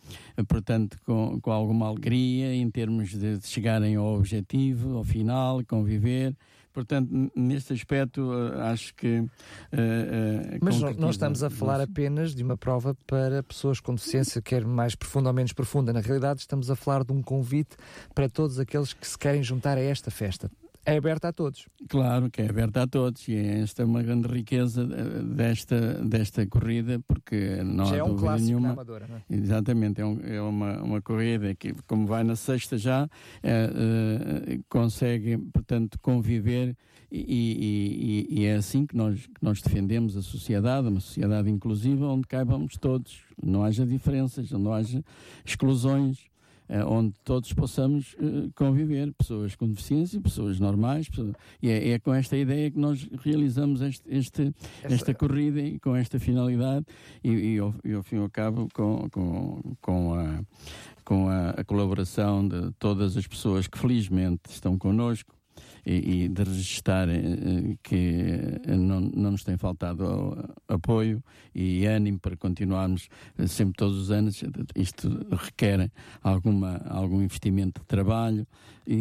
portanto, 0.49 0.97
com, 1.05 1.41
com 1.41 1.51
alguma 1.51 1.89
alegria 1.89 2.55
em 2.55 2.71
termos 2.71 3.11
de, 3.11 3.39
de 3.39 3.47
chegarem 3.47 3.97
ao 3.97 4.17
objetivo, 4.17 4.97
ao 4.97 5.05
final, 5.05 5.63
conviver. 5.65 6.35
Portanto, 6.75 7.31
neste 7.37 7.73
aspecto, 7.73 8.33
acho 8.61 8.93
que. 8.97 9.21
Uh, 9.21 9.27
uh, 9.27 10.59
Mas 10.61 10.81
nós 10.97 11.15
estamos 11.15 11.45
a 11.45 11.49
falar 11.49 11.81
apenas 11.81 12.35
de 12.35 12.43
uma 12.43 12.57
prova 12.57 12.97
para 13.07 13.45
pessoas 13.45 13.79
com 13.79 13.95
deficiência, 13.95 14.43
quer 14.43 14.65
mais 14.65 14.97
profunda 14.97 15.31
ou 15.31 15.35
menos 15.35 15.53
profunda. 15.53 15.93
Na 15.93 16.01
realidade, 16.01 16.41
estamos 16.41 16.73
a 16.73 16.75
falar 16.75 17.05
de 17.05 17.13
um 17.13 17.23
convite 17.23 17.77
para 18.13 18.29
todos 18.29 18.59
aqueles 18.59 18.93
que 18.93 19.07
se 19.07 19.17
querem 19.17 19.41
juntar 19.41 19.79
a 19.79 19.81
esta 19.81 20.11
festa. 20.11 20.51
É 20.87 20.97
aberta 20.97 21.29
a 21.29 21.33
todos. 21.33 21.67
Claro 21.89 22.31
que 22.31 22.43
é 22.43 22.49
aberta 22.49 22.83
a 22.83 22.87
todos 22.87 23.27
e 23.29 23.35
esta 23.35 23.83
é 23.83 23.85
uma 23.85 24.03
grande 24.03 24.29
riqueza 24.29 24.85
desta, 25.23 25.95
desta 26.05 26.47
corrida, 26.47 27.01
porque 27.09 27.63
não 27.65 27.87
já 27.87 27.95
há 27.95 27.99
é 27.99 28.03
um 28.03 28.09
dúvida 28.09 28.27
clássico 28.27 28.47
nenhuma. 28.49 28.71
Amadora, 28.73 29.07
não 29.09 29.17
é? 29.17 29.23
Exatamente, 29.31 30.01
é, 30.01 30.05
um- 30.07 30.21
é 30.23 30.41
uma, 30.43 30.83
uma 30.83 31.03
corrida 31.03 31.55
que, 31.55 31.75
como 31.87 32.07
vai 32.07 32.23
na 32.25 32.37
sexta 32.37 32.77
já, 32.77 33.09
é, 33.43 33.71
eh, 33.75 34.59
consegue, 34.69 35.39
portanto, 35.53 35.99
conviver 36.01 36.77
e, 37.11 38.27
e- 38.31 38.41
e- 38.41 38.45
é 38.45 38.55
assim 38.57 38.85
que 38.87 38.97
nós, 38.97 39.21
que 39.27 39.43
nós 39.43 39.63
defendemos 39.63 40.17
a 40.17 40.23
sociedade, 40.23 40.89
uma 40.89 41.01
sociedade 41.01 41.49
inclusiva, 41.49 42.07
onde 42.09 42.27
caibamos 42.27 42.77
todos, 42.77 43.21
não 43.43 43.63
haja 43.63 43.87
diferenças, 43.87 44.51
não 44.51 44.73
haja 44.73 45.03
exclusões, 45.45 46.19
onde 46.87 47.15
todos 47.23 47.53
possamos 47.53 48.17
eh, 48.19 48.49
conviver, 48.55 49.13
pessoas 49.13 49.55
com 49.55 49.69
deficiência, 49.69 50.21
pessoas 50.21 50.59
normais, 50.59 51.09
pessoas- 51.09 51.35
e 51.63 51.69
é, 51.69 51.91
é 51.91 51.99
com 51.99 52.13
esta 52.15 52.37
ideia 52.37 52.71
que 52.71 52.79
nós 52.79 53.09
realizamos 53.23 53.81
este, 53.83 54.03
este- 54.09 54.55
esta 54.83 55.13
corrida 55.15 55.61
e 55.61 55.79
com 55.79 55.95
esta 55.95 56.19
finalidade 56.19 56.87
e, 57.23 57.31
e, 57.31 57.59
ao, 57.59 57.75
e 57.85 57.93
ao 57.93 58.03
fim 58.03 58.17
e 58.17 58.19
ao 58.21 58.31
cabo 58.31 58.69
com, 58.73 59.09
com, 59.11 59.61
com, 59.81 60.15
a, 60.15 60.41
com 61.05 61.29
a, 61.29 61.51
a 61.51 61.65
colaboração 61.65 62.47
de 62.49 62.71
todas 62.79 63.17
as 63.17 63.27
pessoas 63.27 63.67
que 63.67 63.79
felizmente 63.79 64.43
estão 64.49 64.79
connosco 64.79 65.35
e, 65.87 66.25
e 66.25 66.29
de 66.29 66.43
registar 66.43 67.09
eh, 67.09 67.77
que 67.83 67.97
eh, 68.67 68.77
não, 68.77 69.01
não 69.01 69.31
nos 69.33 69.45
tem 69.45 69.57
faltado 69.57 70.55
apoio 70.69 71.23
e 71.55 71.87
ânimo 71.87 72.19
para 72.19 72.37
continuarmos 72.37 73.09
eh, 73.39 73.47
sempre 73.47 73.75
todos 73.77 73.97
os 73.99 74.11
anos. 74.11 74.43
Isto 74.75 75.09
requer 75.31 75.91
alguma, 76.23 76.79
algum 76.89 77.23
investimento 77.23 77.81
de 77.81 77.87
trabalho 77.87 78.47
e, 78.87 78.95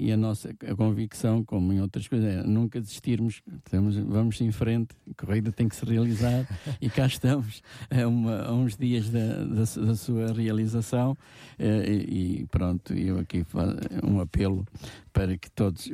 e- 0.00 0.06
e 0.06 0.12
a 0.12 0.16
nossa 0.16 0.50
a 0.68 0.74
convicção, 0.74 1.42
como 1.44 1.72
em 1.72 1.80
outras 1.80 2.06
coisas, 2.06 2.28
é 2.28 2.42
nunca 2.42 2.80
desistirmos. 2.80 3.42
Temos, 3.70 3.96
vamos 3.96 4.40
em 4.40 4.50
frente, 4.52 4.94
a 5.10 5.14
corrida 5.24 5.50
tem 5.52 5.68
que 5.68 5.76
se 5.76 5.84
realizar 5.84 6.46
e 6.80 6.90
cá 6.90 7.06
estamos 7.06 7.62
a, 7.90 8.06
uma- 8.06 8.42
a 8.42 8.52
uns 8.52 8.76
dias 8.76 9.08
da, 9.08 9.44
da, 9.44 9.86
da 9.86 9.96
sua 9.96 10.32
realização 10.32 11.16
eh, 11.58 11.84
e, 12.08 12.40
e 12.40 12.46
pronto, 12.46 12.92
eu 12.94 13.18
aqui 13.18 13.44
faço 13.44 13.76
um 14.04 14.20
apelo 14.20 14.66
para 15.12 15.36
que 15.36 15.50
todos 15.50 15.90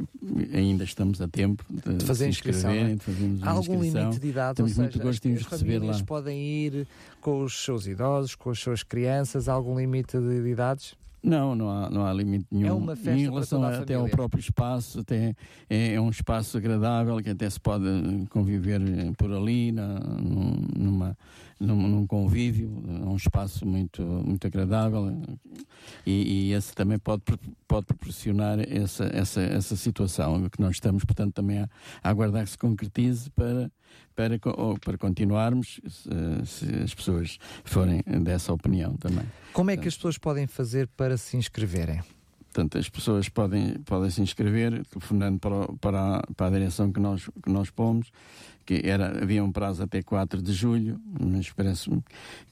ainda 0.52 0.84
estamos 0.84 1.20
a 1.20 1.28
tempo 1.28 1.64
de, 1.68 1.94
De 1.94 2.04
fazer 2.04 2.28
inscrição, 2.28 2.70
é? 2.70 2.94
de 2.94 3.00
fazermos 3.00 3.42
Há 3.42 3.50
algum 3.50 3.74
inscrição. 3.74 4.00
limite 4.02 4.20
de 4.20 4.28
idade? 4.28 4.56
Temos 4.56 4.76
muito 4.76 4.92
seja, 4.92 5.04
gosto 5.04 5.28
as, 5.28 5.40
as 5.40 5.46
receber 5.46 5.78
lá. 5.78 6.04
podem 6.04 6.38
ir 6.40 6.86
com 7.20 7.42
os 7.42 7.64
seus 7.64 7.86
idosos, 7.86 8.34
com 8.34 8.50
as 8.50 8.58
suas 8.58 8.82
crianças? 8.82 9.48
Há 9.48 9.52
algum 9.52 9.78
limite 9.78 10.18
de, 10.18 10.42
de 10.42 10.48
idades? 10.48 10.94
Não, 11.22 11.56
não 11.56 11.68
há, 11.68 11.90
não 11.90 12.06
há 12.06 12.12
limite 12.12 12.46
nenhum. 12.52 12.76
uma 12.76 12.94
festa 12.94 13.20
em 13.20 13.24
relação 13.24 13.62
a 13.64 13.78
até 13.78 13.94
ao 13.94 14.08
próprio 14.08 14.38
espaço, 14.38 15.00
até 15.00 15.34
é, 15.68 15.94
é 15.94 16.00
um 16.00 16.08
espaço 16.08 16.56
agradável 16.56 17.16
que 17.20 17.30
até 17.30 17.50
se 17.50 17.58
pode 17.58 17.84
conviver 18.30 18.80
por 19.18 19.32
ali, 19.32 19.72
na, 19.72 19.98
num, 19.98 20.68
numa, 20.76 21.18
num, 21.58 21.88
num 21.88 22.06
convívio, 22.06 22.68
um 22.86 23.16
espaço 23.16 23.66
muito, 23.66 24.02
muito 24.02 24.46
agradável 24.46 25.22
e, 26.04 26.48
e 26.48 26.52
esse 26.52 26.74
também 26.74 26.98
pode, 26.98 27.22
pode 27.66 27.86
proporcionar 27.86 28.58
essa, 28.60 29.04
essa, 29.12 29.40
essa 29.40 29.76
situação 29.76 30.48
que 30.48 30.60
nós 30.60 30.76
estamos, 30.76 31.04
portanto, 31.04 31.34
também 31.34 31.60
a, 31.60 31.68
a 32.02 32.10
aguardar 32.10 32.44
que 32.44 32.50
se 32.50 32.58
concretize 32.58 33.30
para, 33.30 33.70
para, 34.14 34.38
para 34.38 34.98
continuarmos, 34.98 35.80
se, 35.88 36.46
se 36.46 36.74
as 36.82 36.94
pessoas 36.94 37.38
forem 37.64 38.02
dessa 38.22 38.52
opinião 38.52 38.96
também. 38.96 39.24
Como 39.52 39.70
é 39.70 39.76
que 39.76 39.88
as 39.88 39.96
pessoas 39.96 40.18
podem 40.18 40.46
fazer 40.46 40.88
para 40.88 41.16
se 41.16 41.36
inscreverem? 41.36 42.00
Portanto, 42.56 42.78
as 42.78 42.88
pessoas 42.88 43.28
podem, 43.28 43.74
podem 43.84 44.08
se 44.08 44.22
inscrever, 44.22 44.82
telefonando 44.86 45.38
para, 45.38 45.68
para, 45.78 46.16
a, 46.16 46.22
para 46.34 46.46
a 46.46 46.50
direção 46.50 46.90
que 46.90 46.98
nós, 46.98 47.28
que 47.42 47.52
nós 47.52 47.68
pomos, 47.68 48.10
que 48.64 48.80
era, 48.82 49.22
havia 49.22 49.44
um 49.44 49.52
prazo 49.52 49.82
até 49.82 50.00
4 50.00 50.40
de 50.40 50.54
julho, 50.54 50.98
mas 51.20 51.50
parece-me 51.50 52.02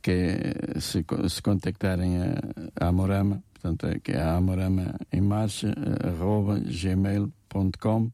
que 0.02 0.10
eh, 0.10 0.78
se, 0.78 1.02
se 1.30 1.40
contactarem 1.40 2.18
a, 2.18 2.84
a 2.84 2.88
Amorama, 2.88 3.42
portanto, 3.54 3.86
é 3.86 3.98
que 3.98 4.12
é 4.12 4.20
a 4.20 4.36
Amorama 4.36 4.94
em 5.10 5.22
marcha, 5.22 5.72
arroba 6.06 6.60
gmail.com 6.60 8.10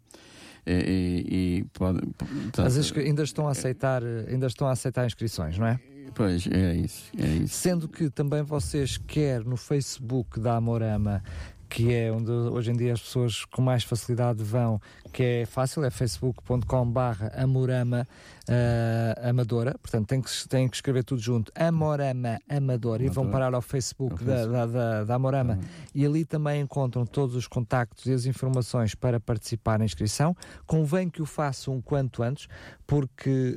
e, 0.65 1.25
e, 1.29 1.65
pode, 1.73 2.07
portanto, 2.07 2.61
As 2.63 2.93
ainda 2.97 3.25
estão 3.25 3.49
a 3.49 3.51
aceitar, 3.51 4.01
ainda 4.29 4.47
estão 4.47 4.69
a 4.69 4.71
aceitar 4.71 5.05
inscrições, 5.07 5.59
não 5.59 5.67
é? 5.67 5.81
Pois, 6.15 6.47
é 6.47 6.77
isso, 6.77 7.11
é 7.19 7.27
isso. 7.27 7.55
Sendo 7.55 7.89
que 7.89 8.11
também 8.11 8.43
vocês, 8.43 8.97
quer 8.97 9.45
no 9.45 9.57
Facebook 9.57 10.39
da 10.39 10.57
Amorama, 10.57 11.23
que 11.71 11.95
é 11.95 12.11
onde 12.11 12.31
hoje 12.31 12.73
em 12.73 12.77
dia 12.77 12.93
as 12.93 13.01
pessoas 13.01 13.45
com 13.45 13.63
mais 13.63 13.85
facilidade 13.85 14.43
vão, 14.43 14.81
que 15.13 15.23
é 15.23 15.47
fácil, 15.47 15.85
é 15.85 15.91
facebook.com 15.91 16.91
barra 16.91 17.31
Amorama 17.35 18.07
eh, 18.49 19.15
Amadora, 19.23 19.77
portanto 19.81 20.09
tem 20.09 20.21
que, 20.21 20.31
que 20.69 20.77
escrever 20.77 21.05
tudo 21.05 21.21
junto, 21.21 21.53
Amorama 21.55 22.39
Amadora, 22.49 23.03
e 23.03 23.09
vão 23.09 23.31
parar 23.31 23.55
ao 23.55 23.63
Facebook, 23.63 24.23
da, 24.25 24.47
da, 24.47 24.67
da, 24.67 25.05
da 25.05 25.15
Amorama, 25.15 25.59
Ah, 25.61 25.89
e 25.95 26.05
ali 26.05 26.25
também 26.25 26.61
encontram 26.61 27.05
todos 27.07 27.35
os 27.35 27.47
contactos 27.47 28.07
e 28.07 28.13
as 28.13 28.27
informações 28.27 28.95
para 28.95 29.19
participar 29.19 29.79
na 29.79 29.85
inscrição. 29.85 30.37
Convém 30.67 31.09
que 31.09 31.23
o 31.23 31.27
façam 31.27 31.77
o 31.77 31.83
quanto 31.83 32.23
antes, 32.23 32.47
porque 32.87 33.57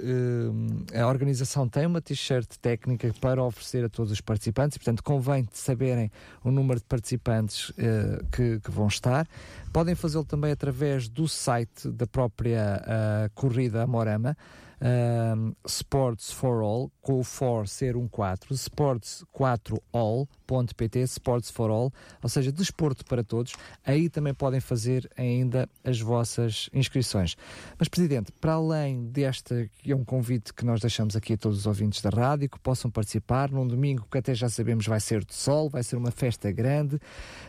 eh, 0.93 1.01
a 1.01 1.07
organização 1.07 1.67
tem 1.67 1.85
uma 1.85 2.01
t-shirt 2.01 2.57
técnica 2.61 3.13
para 3.19 3.43
oferecer 3.43 3.83
a 3.85 3.89
todos 3.89 4.11
os 4.11 4.21
participantes, 4.21 4.75
e, 4.75 4.79
portanto, 4.79 5.03
convém 5.03 5.47
saberem 5.51 6.11
o 6.43 6.51
número 6.51 6.79
de 6.79 6.85
participantes 6.85 7.71
eh, 7.77 8.23
que, 8.31 8.59
que 8.59 8.71
vão 8.71 8.87
estar. 8.87 9.27
Podem 9.71 9.95
fazê-lo 9.95 10.25
também 10.25 10.51
através 10.51 11.07
do 11.07 11.27
site 11.27 11.89
da 11.89 12.05
própria 12.05 12.81
ah, 12.85 13.29
corrida 13.33 13.83
Amorama. 13.83 14.37
Um, 14.83 15.55
Sports 15.65 16.31
for 16.31 16.61
All, 16.61 16.91
com 17.01 17.19
o 17.19 17.23
for 17.23 17.67
ser 17.67 17.95
um 17.95 18.07
4, 18.07 18.53
sports4all.pt, 18.53 20.99
Sports 21.03 21.49
for 21.49 21.71
All, 21.71 21.91
ou 22.21 22.29
seja, 22.29 22.51
desporto 22.51 23.03
para 23.05 23.23
todos. 23.23 23.53
Aí 23.85 24.09
também 24.09 24.33
podem 24.33 24.59
fazer 24.59 25.09
ainda 25.17 25.69
as 25.83 26.01
vossas 26.01 26.69
inscrições. 26.73 27.37
Mas, 27.77 27.87
Presidente, 27.87 28.33
para 28.33 28.53
além 28.53 29.05
desta, 29.05 29.69
que 29.79 29.91
é 29.91 29.95
um 29.95 30.03
convite 30.03 30.53
que 30.53 30.65
nós 30.65 30.81
deixamos 30.81 31.15
aqui 31.15 31.33
a 31.33 31.37
todos 31.37 31.59
os 31.59 31.65
ouvintes 31.65 32.01
da 32.01 32.09
rádio, 32.09 32.49
que 32.49 32.59
possam 32.59 32.91
participar 32.91 33.49
num 33.49 33.65
domingo 33.65 34.05
que 34.11 34.17
até 34.17 34.35
já 34.35 34.49
sabemos 34.49 34.85
vai 34.85 34.99
ser 34.99 35.23
de 35.23 35.33
sol, 35.33 35.69
vai 35.69 35.83
ser 35.83 35.95
uma 35.95 36.11
festa 36.11 36.51
grande, 36.51 36.99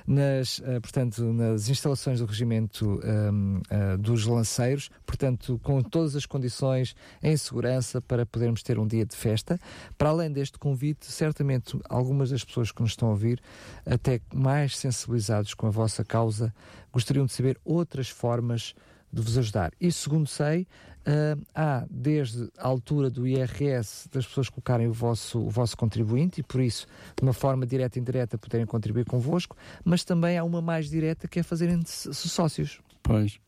nas, 0.06 0.62
eh, 0.64 0.78
portanto, 0.78 1.24
nas 1.32 1.68
instalações 1.68 2.20
do 2.20 2.26
regimento 2.26 3.00
hum, 3.04 3.60
eh, 3.68 3.96
dos 3.96 4.24
lanceiros, 4.26 4.88
portanto, 5.04 5.58
com 5.62 5.82
todas 5.82 6.14
as 6.14 6.26
condições 6.26 6.94
em 7.24 7.36
segurança 7.36 8.00
para 8.02 8.26
podermos 8.26 8.62
ter 8.62 8.78
um 8.78 8.86
dia 8.86 9.06
de 9.06 9.16
festa. 9.16 9.58
Para 9.96 10.10
além 10.10 10.30
deste 10.30 10.58
convite, 10.58 11.06
certamente 11.06 11.76
algumas 11.88 12.30
das 12.30 12.44
pessoas 12.44 12.70
que 12.70 12.82
nos 12.82 12.90
estão 12.90 13.08
a 13.08 13.12
ouvir, 13.12 13.40
até 13.86 14.20
mais 14.32 14.76
sensibilizados 14.76 15.54
com 15.54 15.66
a 15.66 15.70
vossa 15.70 16.04
causa, 16.04 16.54
gostariam 16.92 17.24
de 17.24 17.32
saber 17.32 17.58
outras 17.64 18.10
formas 18.10 18.74
de 19.10 19.22
vos 19.22 19.38
ajudar. 19.38 19.72
E 19.80 19.90
segundo 19.90 20.28
sei, 20.28 20.66
ah, 21.06 21.36
há 21.54 21.86
desde 21.90 22.50
a 22.58 22.66
altura 22.66 23.08
do 23.08 23.26
IRS 23.26 24.08
das 24.10 24.26
pessoas 24.26 24.48
colocarem 24.48 24.86
o 24.86 24.92
vosso, 24.92 25.38
o 25.38 25.50
vosso 25.50 25.76
contribuinte 25.76 26.40
e 26.40 26.42
por 26.42 26.60
isso, 26.60 26.86
de 27.16 27.22
uma 27.22 27.32
forma 27.32 27.66
direta 27.66 27.98
e 27.98 28.02
indireta, 28.02 28.36
poderem 28.36 28.66
contribuir 28.66 29.04
convosco, 29.04 29.56
mas 29.84 30.02
também 30.02 30.36
há 30.36 30.44
uma 30.44 30.60
mais 30.60 30.90
direta 30.90 31.28
que 31.28 31.38
é 31.38 31.42
fazerem-se 31.42 32.12
sócios. 32.12 32.80
Pois. 33.02 33.38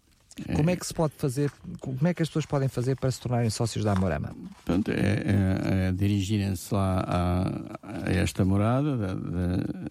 Como 0.55 0.69
é 0.69 0.77
que 0.77 0.87
se 0.87 0.93
pode 0.93 1.15
fazer, 1.17 1.51
como 1.81 2.07
é 2.07 2.13
que 2.13 2.23
as 2.23 2.29
pessoas 2.29 2.45
podem 2.45 2.69
fazer 2.69 2.95
para 2.97 3.11
se 3.11 3.19
tornarem 3.21 3.49
sócios 3.49 3.83
da 3.85 3.93
Amorama? 3.93 4.37
Portanto, 4.65 4.91
é, 4.91 4.95
é- 4.95 5.89
é 5.89 5.93
dirigirem-se 5.93 6.75
lá 6.75 7.03
a, 7.07 8.05
a 8.07 8.13
esta 8.13 8.45
morada, 8.45 8.97
da- 8.99 9.15
da- 9.15 9.91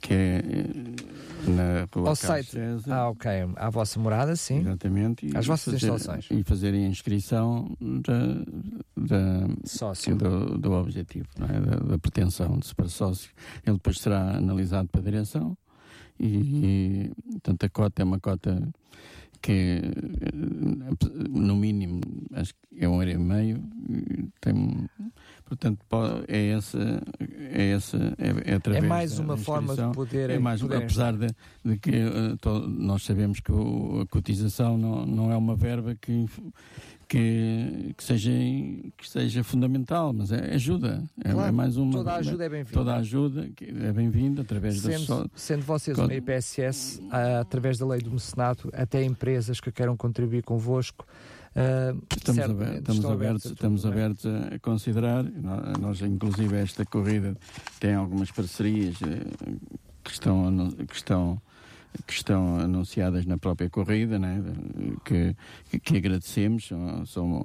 que 0.00 0.12
é 0.12 0.42
na 1.48 1.86
Rua 1.94 2.10
Ao 2.10 2.16
site. 2.16 2.50
César. 2.50 2.92
Ah, 2.92 3.08
ok. 3.08 3.30
À 3.56 3.70
vossa 3.70 3.98
morada, 3.98 4.36
sim. 4.36 4.58
Exatamente. 4.60 5.26
e 5.26 5.36
Às 5.36 5.46
vossas 5.46 5.74
fazer- 5.74 5.76
instalações. 5.92 6.26
E 6.30 6.42
fazerem 6.44 6.84
a 6.84 6.88
inscrição 6.88 7.74
da, 7.80 8.44
da, 8.96 9.48
Sócio. 9.64 10.14
do, 10.14 10.58
do 10.58 10.72
objetivo, 10.72 11.26
é? 11.40 11.60
da, 11.60 11.76
da 11.76 11.98
pretensão 11.98 12.58
de 12.58 12.66
se 12.66 12.74
para 12.74 12.88
sócio. 12.88 13.30
Ele 13.66 13.76
depois 13.76 13.98
será 13.98 14.36
analisado 14.36 14.88
para 14.88 15.00
a 15.00 15.04
direção 15.04 15.56
e, 16.20 17.10
e 17.16 17.32
portanto, 17.32 17.64
a 17.64 17.68
cota 17.70 18.02
é 18.02 18.04
uma 18.04 18.20
cota 18.20 18.62
que, 19.44 19.80
eh, 19.82 20.32
no 21.28 21.54
mínimo, 21.54 22.00
acho 22.32 22.54
que 22.54 22.82
é 22.82 22.88
um 22.88 23.02
euro 23.02 23.10
e 23.10 23.18
meio. 23.18 23.62
Tem, 24.40 24.54
Portanto, 25.44 25.84
é 26.26 26.48
essa, 26.48 27.02
é 27.52 27.70
essa, 27.72 27.98
é, 28.18 28.52
é 28.52 28.54
através 28.54 28.84
É 28.84 28.88
mais 28.88 29.18
uma 29.18 29.36
forma 29.36 29.76
de 29.76 29.94
poder. 29.94 30.30
É 30.30 30.38
mais, 30.38 30.62
poder 30.62 30.78
apesar 30.78 31.12
de, 31.12 31.26
de 31.62 31.78
que 31.78 31.90
uh, 31.90 32.36
to, 32.38 32.66
nós 32.66 33.02
sabemos 33.02 33.40
que 33.40 33.52
o, 33.52 34.00
a 34.00 34.06
cotização 34.06 34.78
não, 34.78 35.04
não 35.04 35.30
é 35.30 35.36
uma 35.36 35.54
verba 35.54 35.94
que 35.94 36.26
que, 37.08 37.94
que, 37.96 38.04
seja, 38.04 38.30
que 38.30 39.08
seja 39.08 39.44
fundamental, 39.44 40.12
mas 40.12 40.32
é, 40.32 40.54
ajuda. 40.54 41.04
É, 41.24 41.32
claro, 41.32 41.48
é 41.48 41.52
mais 41.52 41.76
uma. 41.76 41.92
Toda 41.92 42.12
a 42.12 42.16
ajuda 42.16 42.44
é 42.44 42.48
bem-vinda. 42.48 42.78
Toda 42.78 42.94
a 42.94 42.96
ajuda 42.96 43.48
é 43.60 43.92
bem-vinda 43.92 44.42
através 44.42 44.80
sendo, 44.80 45.24
da 45.24 45.30
Sendo 45.34 45.62
vocês 45.62 45.98
uma 45.98 46.14
IPSS, 46.14 47.02
através 47.40 47.78
da 47.78 47.86
lei 47.86 48.00
do 48.00 48.10
mecenato, 48.10 48.70
até 48.72 49.02
empresas 49.02 49.60
que 49.60 49.70
queiram 49.70 49.96
contribuir 49.96 50.42
convosco. 50.42 51.06
Uh, 51.54 52.02
estamos, 52.16 52.42
abertos, 52.42 52.78
estamos, 52.78 53.04
abertos, 53.04 53.44
estamos 53.44 53.86
abertos 53.86 54.26
a 54.26 54.58
considerar. 54.58 55.24
Nós, 55.80 56.00
inclusive, 56.00 56.56
esta 56.56 56.84
corrida 56.84 57.36
tem 57.78 57.94
algumas 57.94 58.30
parcerias 58.32 58.96
eh, 59.02 59.54
que 60.02 60.10
estão, 60.10 60.68
que 60.88 60.96
estão 60.96 61.40
que 62.06 62.12
estão 62.12 62.58
anunciadas 62.58 63.24
na 63.24 63.38
própria 63.38 63.70
corrida, 63.70 64.18
né? 64.18 64.42
que, 65.04 65.34
que 65.78 65.96
agradecemos. 65.96 66.70
São, 67.06 67.44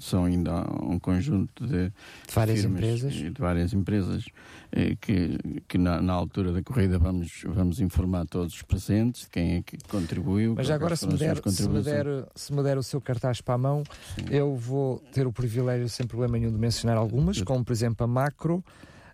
são 0.00 0.24
ainda 0.24 0.62
um 0.82 0.98
conjunto 0.98 1.66
de, 1.66 1.88
de 1.88 2.34
várias 2.34 2.64
empresas, 2.64 3.12
de 3.12 3.34
várias 3.38 3.72
empresas 3.72 4.24
eh, 4.72 4.96
que, 5.00 5.38
que 5.68 5.76
na, 5.76 6.00
na, 6.00 6.12
altura 6.12 6.52
da 6.52 6.62
corrida 6.62 6.98
vamos, 6.98 7.42
vamos 7.46 7.80
informar 7.80 8.26
todos 8.26 8.54
os 8.54 8.62
presentes 8.62 9.22
de 9.22 9.30
quem 9.30 9.56
é 9.56 9.62
que 9.62 9.76
contribuiu. 9.88 10.54
Mas 10.56 10.70
agora, 10.70 10.96
se 10.96 11.06
me, 11.06 11.16
der, 11.16 11.36
se, 11.46 11.68
me 11.68 11.82
der, 11.82 12.06
se 12.34 12.52
me 12.52 12.62
der 12.62 12.78
o 12.78 12.82
seu 12.82 13.00
cartaz 13.00 13.40
para 13.40 13.54
a 13.54 13.58
mão, 13.58 13.82
Sim. 14.14 14.24
eu 14.30 14.56
vou 14.56 14.98
ter 15.12 15.26
o 15.26 15.32
privilégio, 15.32 15.88
sem 15.88 16.06
problema 16.06 16.38
nenhum, 16.38 16.50
de 16.50 16.58
mencionar 16.58 16.96
algumas, 16.96 17.42
como 17.42 17.64
por 17.64 17.72
exemplo 17.72 18.04
a 18.04 18.06
Macro 18.06 18.64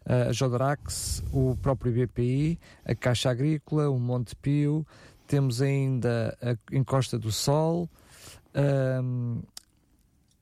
a 0.06 0.32
Jodrax, 0.32 1.22
o 1.32 1.56
próprio 1.56 1.92
BPI, 1.92 2.58
a 2.84 2.94
Caixa 2.94 3.30
Agrícola, 3.30 3.90
o 3.90 3.98
Montepio, 3.98 4.86
temos 5.26 5.60
ainda 5.60 6.36
a 6.40 6.56
Encosta 6.74 7.18
do 7.18 7.32
Sol, 7.32 7.88
um, 9.02 9.42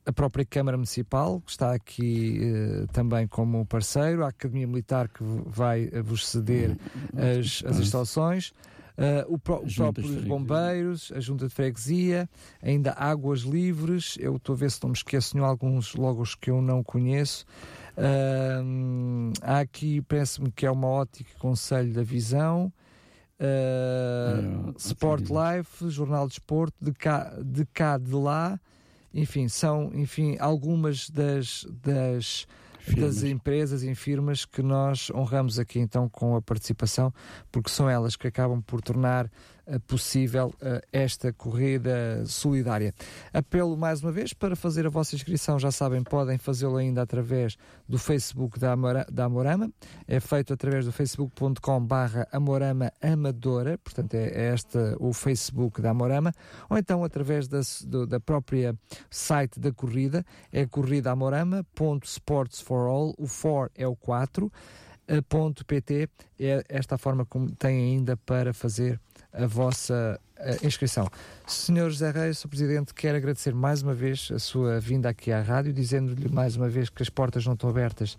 a 0.05 0.13
própria 0.13 0.45
Câmara 0.45 0.77
Municipal, 0.77 1.41
que 1.41 1.51
está 1.51 1.73
aqui 1.73 2.39
uh, 2.39 2.87
também 2.93 3.27
como 3.27 3.65
parceiro, 3.65 4.23
a 4.23 4.29
Academia 4.29 4.67
Militar, 4.67 5.07
que 5.09 5.23
vai 5.47 5.87
vos 6.03 6.27
ceder 6.27 6.77
as, 7.17 7.63
as 7.65 7.79
instalações. 7.79 8.53
Uh, 8.97 9.33
o, 9.33 9.37
pró 9.37 9.57
o 9.57 9.73
próprio 9.73 10.07
dos 10.07 10.23
bombeiros, 10.23 11.11
a 11.13 11.19
junta 11.19 11.47
de 11.47 11.53
freguesia, 11.53 12.29
ainda 12.61 12.93
águas 12.93 13.41
livres. 13.41 14.17
Eu 14.19 14.37
estou 14.37 14.55
a 14.55 14.57
ver 14.57 14.71
se 14.71 14.81
não 14.81 14.89
me 14.89 14.95
esqueço 14.95 15.35
de 15.35 15.43
alguns 15.43 15.95
logos 15.95 16.33
que 16.33 16.49
eu 16.49 16.61
não 16.61 16.81
conheço. 16.81 17.45
Uh, 17.97 19.33
há 19.41 19.59
aqui, 19.59 20.01
parece-me 20.01 20.51
que 20.51 20.65
é 20.65 20.71
uma 20.71 20.87
ótica 20.87 21.29
Conselho 21.39 21.93
da 21.93 22.03
Visão. 22.03 22.71
Uh, 23.37 24.73
Sport 24.77 25.25
Life, 25.29 25.89
Jornal 25.89 26.27
de 26.27 26.33
Esporte, 26.33 26.75
de 26.81 26.93
cá, 26.93 27.33
de 27.43 27.65
cá 27.65 27.97
de 27.97 28.13
lá, 28.13 28.57
enfim, 29.13 29.49
são 29.49 29.91
enfim, 29.93 30.37
algumas 30.39 31.09
das, 31.09 31.65
das, 31.83 32.47
das 32.93 33.23
empresas 33.23 33.83
e 33.83 33.95
firmas 33.95 34.45
que 34.45 34.61
nós 34.61 35.09
honramos 35.09 35.57
aqui 35.57 35.79
então 35.79 36.07
com 36.07 36.35
a 36.35 36.41
participação, 36.41 37.13
porque 37.51 37.69
são 37.69 37.89
elas 37.89 38.15
que 38.15 38.27
acabam 38.27 38.61
por 38.61 38.81
tornar 38.81 39.29
possível 39.87 40.53
esta 40.91 41.31
corrida 41.33 42.23
solidária. 42.25 42.93
Apelo 43.33 43.77
mais 43.77 44.01
uma 44.01 44.11
vez 44.11 44.33
para 44.33 44.55
fazer 44.55 44.85
a 44.85 44.89
vossa 44.89 45.15
inscrição, 45.15 45.57
já 45.59 45.71
sabem, 45.71 46.03
podem 46.03 46.37
fazê-lo 46.37 46.75
ainda 46.77 47.01
através 47.01 47.57
do 47.87 47.97
Facebook 47.97 48.59
da, 48.59 48.73
Amora, 48.73 49.07
da 49.11 49.25
Amorama, 49.25 49.71
é 50.07 50.19
feito 50.19 50.53
através 50.53 50.85
do 50.85 50.91
facebook.com 50.91 51.85
barra 51.85 52.27
Amorama 52.31 52.91
Amadora, 53.01 53.77
portanto 53.77 54.13
é, 54.15 54.27
é 54.27 54.53
este 54.53 54.77
o 54.99 55.13
Facebook 55.13 55.81
da 55.81 55.91
Amorama, 55.91 56.33
ou 56.69 56.77
então 56.77 57.01
através 57.03 57.47
da, 57.47 57.61
do, 57.85 58.05
da 58.05 58.19
própria 58.19 58.75
site 59.09 59.59
da 59.59 59.71
corrida, 59.71 60.25
é 60.51 60.65
corridaamorama.sportsforall, 60.65 63.15
o 63.17 63.27
for 63.27 63.71
é 63.75 63.87
o 63.87 63.95
4, 63.95 64.51
ponto 65.29 65.63
.pt 65.65 66.09
é 66.39 66.63
esta 66.67 66.95
a 66.95 66.97
forma 66.97 67.25
como 67.25 67.51
têm 67.51 67.95
ainda 67.95 68.17
para 68.17 68.53
fazer 68.53 68.99
a 69.37 69.45
vossa 69.45 70.19
uh, 70.39 70.65
inscrição. 70.65 71.07
Senhor 71.45 71.89
José 71.89 72.11
Reis, 72.11 72.39
Sr. 72.39 72.47
Presidente, 72.47 72.93
quero 72.93 73.17
agradecer 73.17 73.53
mais 73.53 73.81
uma 73.81 73.93
vez 73.93 74.29
a 74.33 74.39
sua 74.39 74.79
vinda 74.79 75.09
aqui 75.09 75.31
à 75.31 75.41
rádio, 75.41 75.73
dizendo-lhe 75.73 76.29
mais 76.29 76.55
uma 76.55 76.69
vez 76.69 76.89
que 76.89 77.03
as 77.03 77.09
portas 77.09 77.45
não 77.45 77.53
estão 77.53 77.69
abertas 77.69 78.17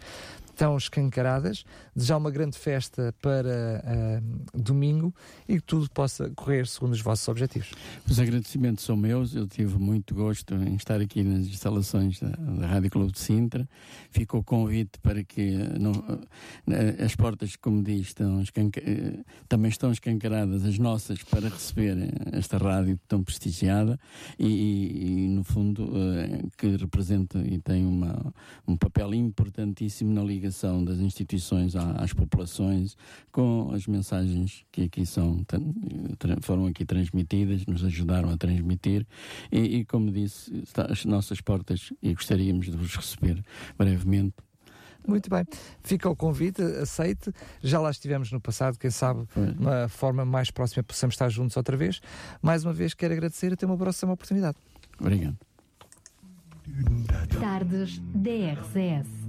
tão 0.56 0.76
escancaradas. 0.76 1.64
Desejar 1.94 2.16
uma 2.16 2.30
grande 2.30 2.58
festa 2.58 3.14
para 3.20 3.82
uh, 3.84 4.58
domingo 4.58 5.14
e 5.46 5.56
que 5.56 5.62
tudo 5.62 5.88
possa 5.90 6.30
correr 6.30 6.66
segundo 6.66 6.92
os 6.94 7.00
vossos 7.00 7.28
objetivos. 7.28 7.70
Os 8.08 8.18
agradecimentos 8.18 8.84
são 8.84 8.96
meus. 8.96 9.34
Eu 9.34 9.46
tive 9.46 9.78
muito 9.78 10.14
gosto 10.14 10.54
em 10.54 10.74
estar 10.74 11.00
aqui 11.00 11.22
nas 11.22 11.46
instalações 11.46 12.18
da, 12.18 12.28
da 12.28 12.66
Rádio 12.66 12.90
Clube 12.90 13.12
de 13.12 13.18
Sintra. 13.18 13.68
Ficou 14.10 14.42
convite 14.42 14.98
para 15.00 15.22
que 15.22 15.52
não, 15.78 15.92
uh, 15.92 17.04
as 17.04 17.14
portas, 17.14 17.54
como 17.56 17.82
diz, 17.82 18.08
estão 18.08 18.40
uh, 18.40 19.24
também 19.48 19.68
estão 19.68 19.92
escancaradas, 19.92 20.64
as 20.64 20.78
nossas, 20.78 21.22
para 21.22 21.48
receber 21.48 21.96
esta 22.32 22.56
rádio 22.56 22.98
tão 23.06 23.22
prestigiada 23.22 24.00
e, 24.38 25.26
e, 25.26 25.28
no 25.28 25.44
fundo, 25.44 25.92
que 26.56 26.76
representa 26.76 27.38
e 27.40 27.58
tem 27.58 27.84
uma, 27.84 28.32
um 28.66 28.76
papel 28.76 29.12
importantíssimo 29.14 30.12
na 30.12 30.22
Liga 30.22 30.45
ligação 30.46 30.84
das 30.84 30.98
instituições 30.98 31.74
às 31.74 32.12
populações 32.12 32.96
com 33.32 33.70
as 33.72 33.86
mensagens 33.86 34.64
que 34.70 34.84
aqui 34.84 35.04
são 35.04 35.44
foram 36.40 36.66
aqui 36.66 36.84
transmitidas, 36.84 37.66
nos 37.66 37.84
ajudaram 37.84 38.30
a 38.30 38.36
transmitir 38.36 39.06
e, 39.50 39.78
e 39.78 39.84
como 39.84 40.10
disse, 40.10 40.54
está 40.58 40.86
as 40.86 41.04
nossas 41.04 41.40
portas 41.40 41.92
e 42.00 42.14
gostaríamos 42.14 42.66
de 42.66 42.76
vos 42.76 42.94
receber 42.94 43.42
brevemente 43.76 44.34
muito 45.06 45.30
bem. 45.30 45.44
Fica 45.84 46.10
o 46.10 46.16
convite, 46.16 46.60
aceite. 46.60 47.32
Já 47.62 47.78
lá 47.78 47.92
estivemos 47.92 48.32
no 48.32 48.40
passado, 48.40 48.76
quem 48.76 48.90
sabe, 48.90 49.24
de 49.36 49.60
uma 49.60 49.88
forma 49.88 50.24
mais 50.24 50.50
próxima 50.50 50.82
possamos 50.82 51.14
estar 51.14 51.28
juntos 51.28 51.56
outra 51.56 51.76
vez. 51.76 52.00
Mais 52.42 52.64
uma 52.64 52.72
vez, 52.72 52.92
quero 52.92 53.14
agradecer 53.14 53.50
e 53.50 53.54
até 53.54 53.64
uma 53.64 53.76
próxima 53.76 54.12
oportunidade. 54.12 54.56
Obrigado. 54.98 55.38
Tardes 57.40 58.00
DRCS. 58.12 59.25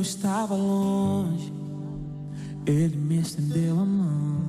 Eu 0.00 0.02
estava 0.02 0.54
longe, 0.54 1.52
Ele 2.64 2.96
me 2.96 3.18
estendeu 3.20 3.78
a 3.78 3.84
mão. 3.84 4.40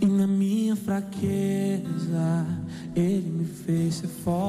E 0.00 0.06
na 0.06 0.26
minha 0.26 0.74
fraqueza, 0.74 2.46
Ele 2.96 3.28
me 3.28 3.44
fez 3.44 3.96
ser 3.96 4.06
forte. 4.06 4.39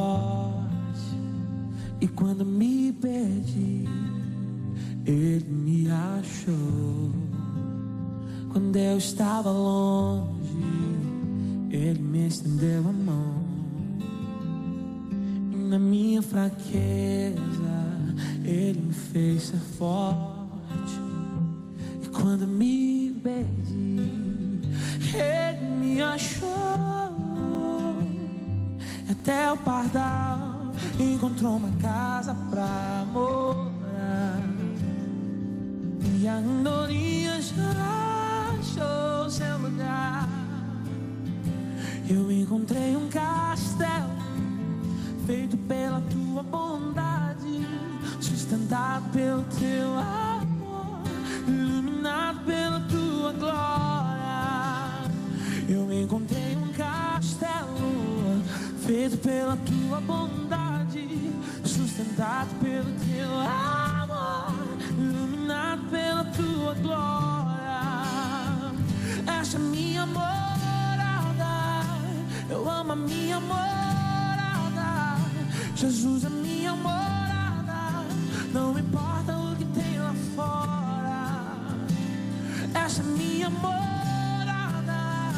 Minha 83.42 83.50
morada, 83.50 85.34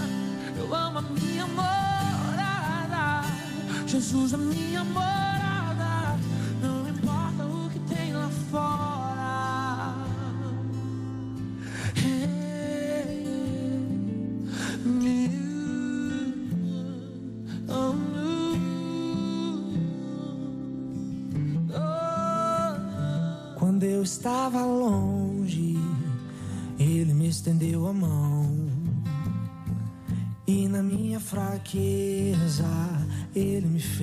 eu 0.58 0.76
amo 0.76 0.99
a 0.99 1.01
minha 1.04 1.47
morada. 1.47 3.24
Jesus 3.88 4.34
é 4.34 4.38
minha 4.38 4.84
morada, 4.84 5.22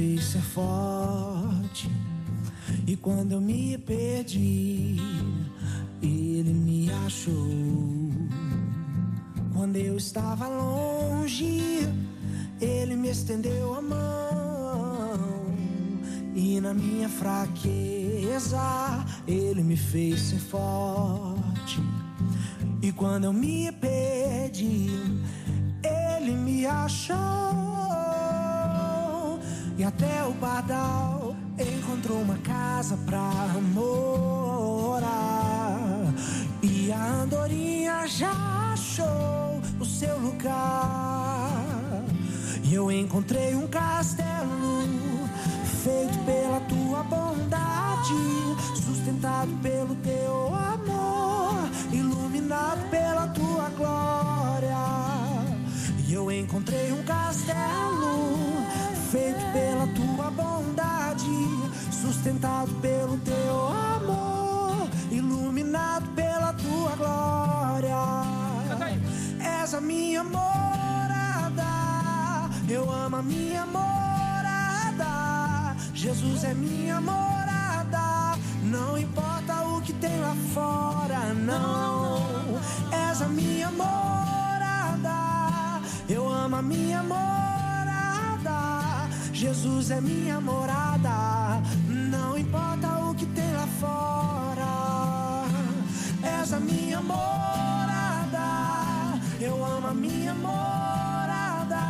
fez 0.00 0.24
ser 0.24 0.40
forte. 0.40 1.90
E 2.86 2.96
quando 2.96 3.32
eu 3.32 3.40
me 3.40 3.76
perdi, 3.76 4.96
Ele 6.02 6.54
me 6.54 6.90
achou. 7.06 8.10
Quando 9.52 9.76
eu 9.76 9.98
estava 9.98 10.48
longe, 10.48 11.86
Ele 12.60 12.96
me 12.96 13.10
estendeu 13.10 13.74
a 13.74 13.82
mão. 13.82 15.18
E 16.34 16.60
na 16.62 16.72
minha 16.72 17.08
fraqueza, 17.08 19.04
Ele 19.28 19.62
me 19.62 19.76
fez 19.76 20.18
ser 20.20 20.40
forte. 20.40 21.78
E 22.80 22.90
quando 22.92 23.24
eu 23.24 23.34
me 23.34 23.70
perdi, 23.72 24.88
Ele 25.84 26.34
me 26.36 26.64
achou. 26.64 27.39
E 29.80 29.82
até 29.82 30.22
o 30.26 30.34
pardal 30.34 31.34
encontrou 31.58 32.20
uma 32.20 32.36
casa 32.36 32.98
pra 33.06 33.32
morar. 33.72 35.08
E 36.62 36.92
a 36.92 37.02
andorinha 37.22 38.06
já 38.06 38.30
achou 38.74 39.58
o 39.80 39.84
seu 39.86 40.18
lugar. 40.18 42.04
E 42.62 42.74
eu 42.74 42.92
encontrei 42.92 43.54
um 43.54 43.66
castelo 43.68 44.86
feito 45.82 46.18
pela 46.26 46.60
tua 46.60 47.02
bondade, 47.04 48.12
sustentado 48.84 49.50
pelo 49.62 49.94
teu 49.96 50.54
amor, 50.54 51.54
iluminado 51.90 52.86
pela 52.90 53.28
tua 53.28 53.70
glória. 53.70 54.76
E 56.06 56.12
eu 56.12 56.30
encontrei 56.30 56.92
um 56.92 57.02
castelo 57.02 57.99
sustentado 62.40 62.72
pelo 62.80 63.18
teu 63.18 63.68
amor, 63.68 64.88
iluminado 65.10 66.08
pela 66.14 66.54
tua 66.54 66.96
glória. 66.96 67.96
És 69.62 69.74
a 69.74 69.80
minha 69.80 70.24
morada, 70.24 71.62
eu 72.68 72.90
amo 72.90 73.16
a 73.16 73.22
minha 73.22 73.66
morada. 73.66 75.06
Jesus 75.92 76.44
é 76.44 76.54
minha 76.54 77.00
morada, 77.00 78.38
não 78.62 78.96
importa 78.98 79.62
o 79.64 79.82
que 79.82 79.92
tem 79.92 80.18
lá 80.20 80.34
fora, 80.54 81.34
não. 81.34 82.58
És 82.90 83.20
a 83.20 83.28
minha 83.28 83.70
morada, 83.70 85.10
eu 86.08 86.26
amo 86.26 86.56
a 86.56 86.62
minha 86.62 87.02
morada. 87.02 87.30
Jesus 89.32 89.90
é 89.90 90.00
minha 90.00 90.40
morada, 90.40 91.29
a 99.90 99.94
minha 99.94 100.32
morada. 100.34 101.80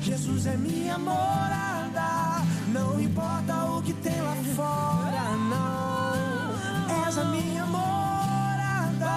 Jesus 0.00 0.46
é 0.46 0.56
minha 0.56 0.98
morada, 0.98 2.42
não 2.72 3.00
importa 3.00 3.54
o 3.66 3.82
que 3.82 3.92
tem 3.92 4.20
lá 4.20 4.34
fora, 4.56 5.22
não. 5.36 7.06
És 7.06 7.16
a 7.16 7.24
minha 7.24 7.66
morada, 7.66 9.14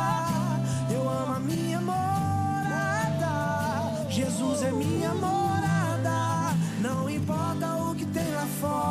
eu 0.92 1.10
amo 1.10 1.34
a 1.34 1.40
minha 1.40 1.82
morada. 1.82 3.32
Jesus 4.10 4.62
é 4.62 4.72
minha 4.72 5.14
morada, 5.16 6.56
não 6.80 7.10
importa 7.10 7.68
o 7.78 7.96
que 7.96 8.06
tem 8.06 8.32
lá 8.32 8.46
fora. 8.62 8.87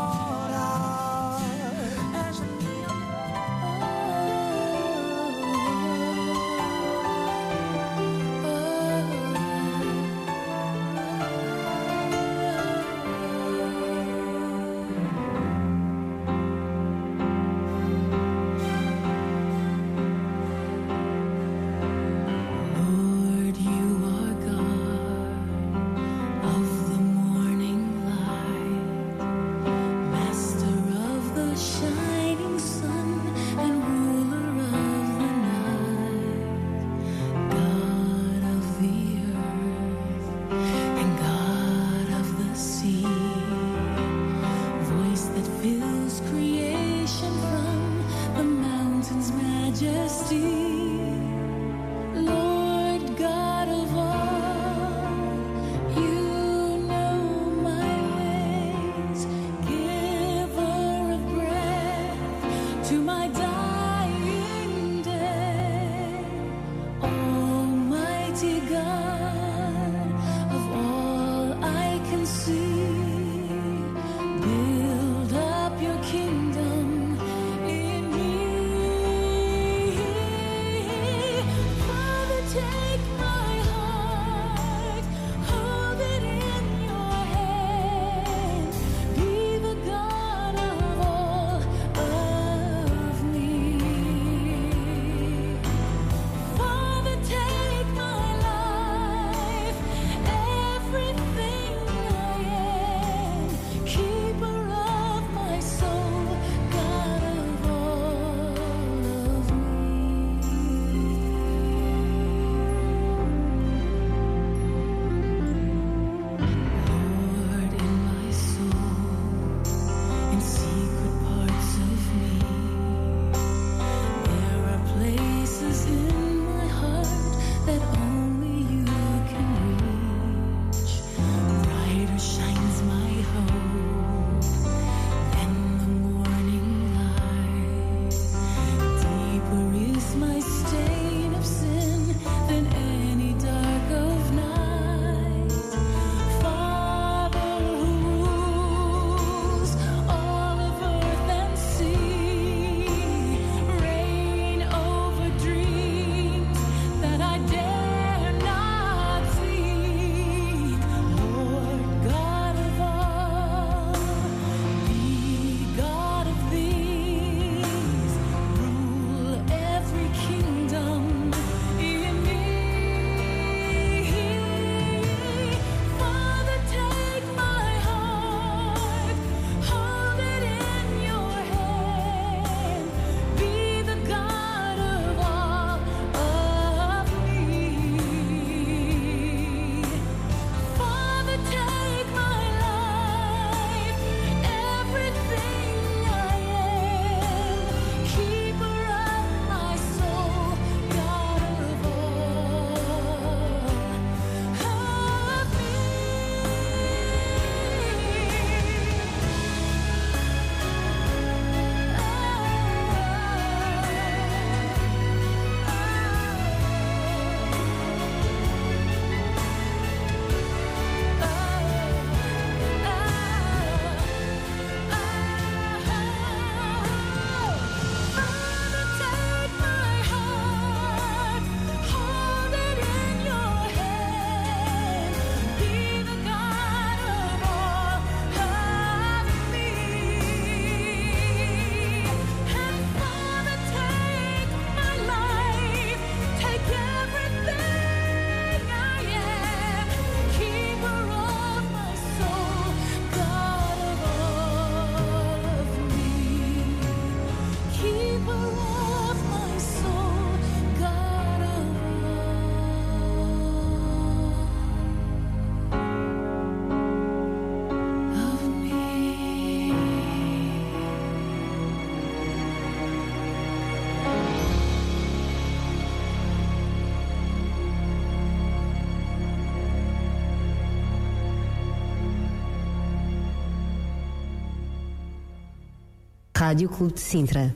Rádio 286.47 286.68
Clube 286.68 286.94
de 286.94 287.01
Sintra, 287.01 287.53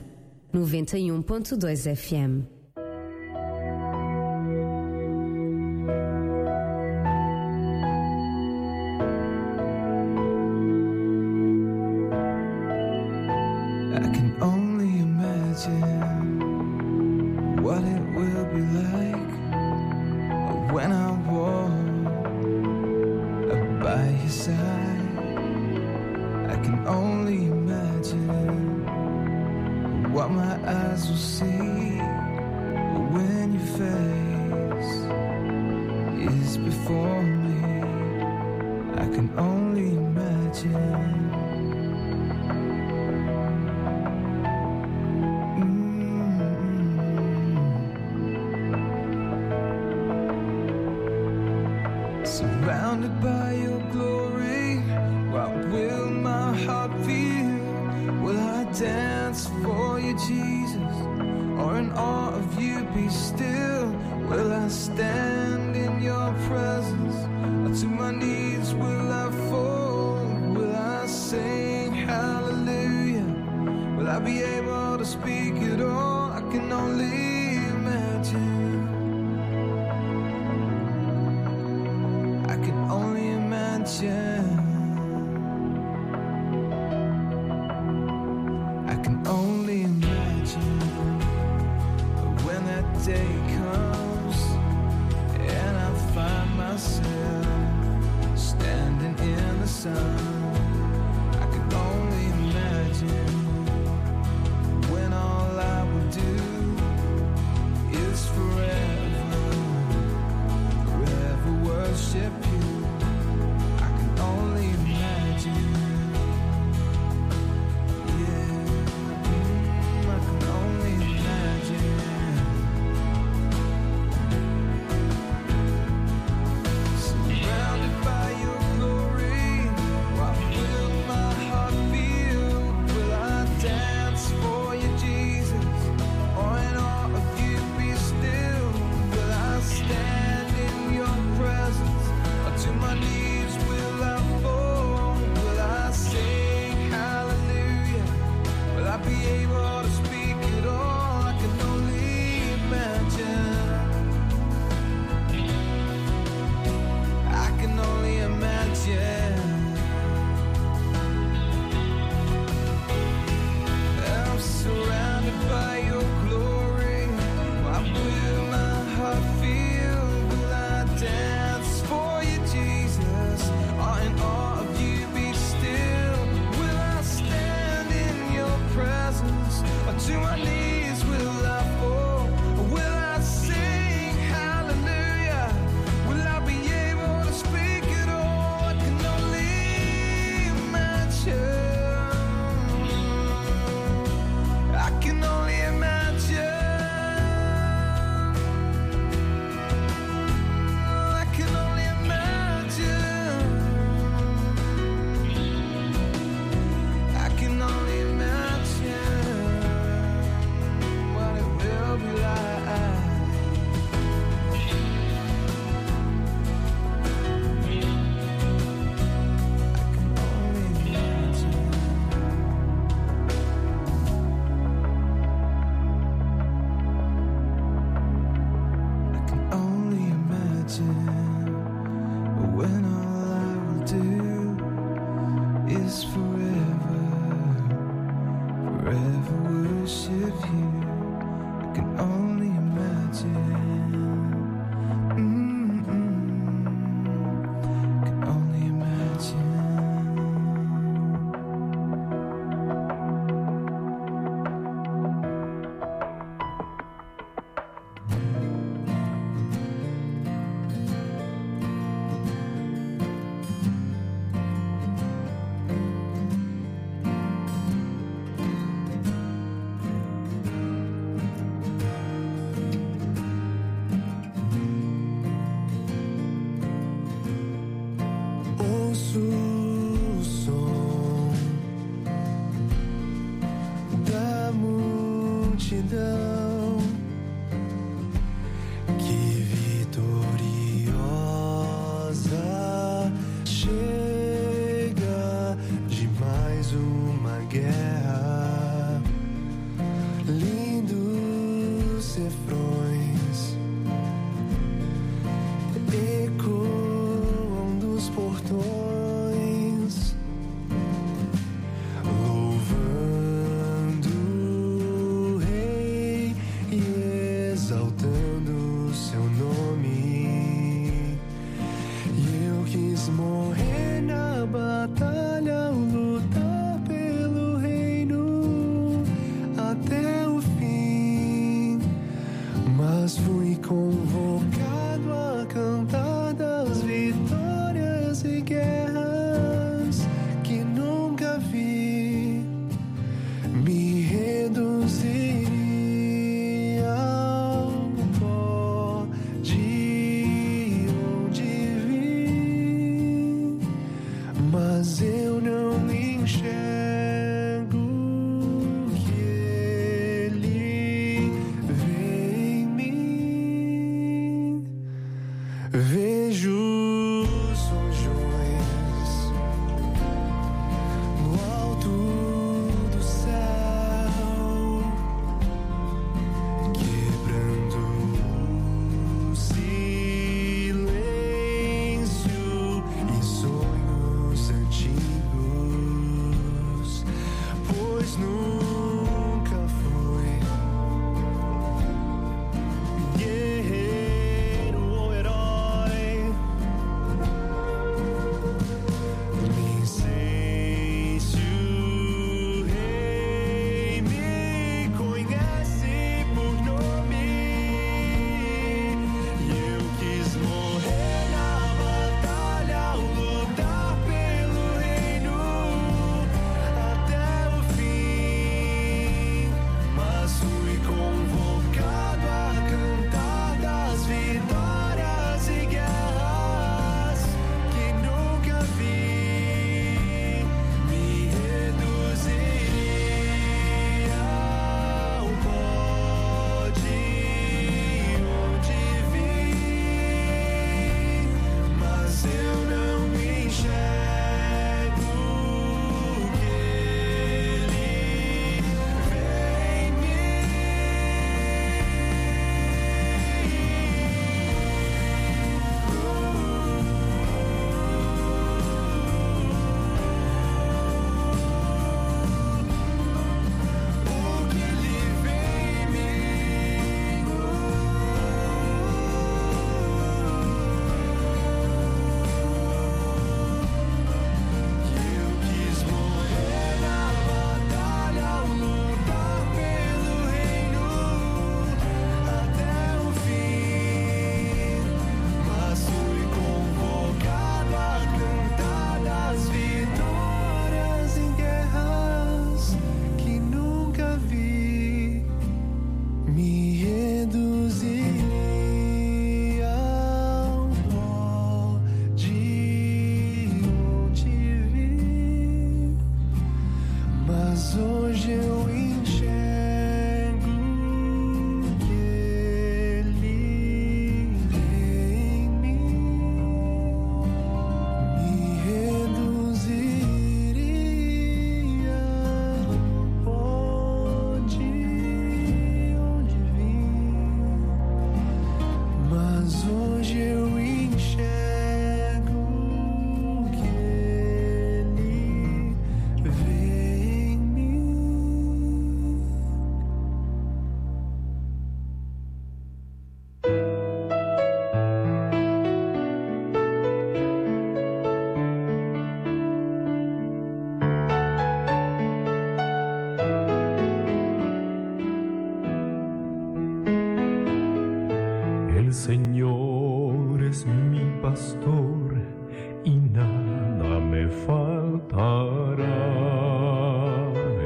91.2 0.53 1.89
FM. 1.93 2.60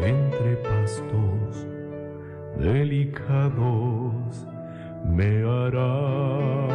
entre 0.05 0.55
pastos 0.57 1.65
delicados 2.57 4.45
me 5.03 5.43
hará 5.43 6.67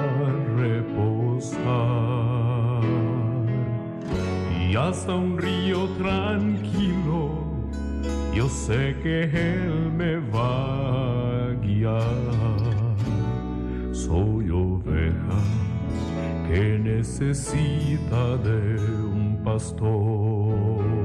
reposar. 0.56 1.60
Y 4.60 4.76
hasta 4.76 5.14
un 5.14 5.36
río 5.38 5.88
tranquilo, 5.98 7.44
yo 8.34 8.48
sé 8.48 8.96
que 9.02 9.24
Él 9.24 9.90
me 9.96 10.18
va 10.30 11.48
a 11.48 11.54
guiar. 11.54 12.02
Soy 13.92 14.50
oveja 14.50 15.40
que 16.48 16.78
necesita 16.78 18.36
de 18.38 18.76
un 19.12 19.40
pastor. 19.44 20.99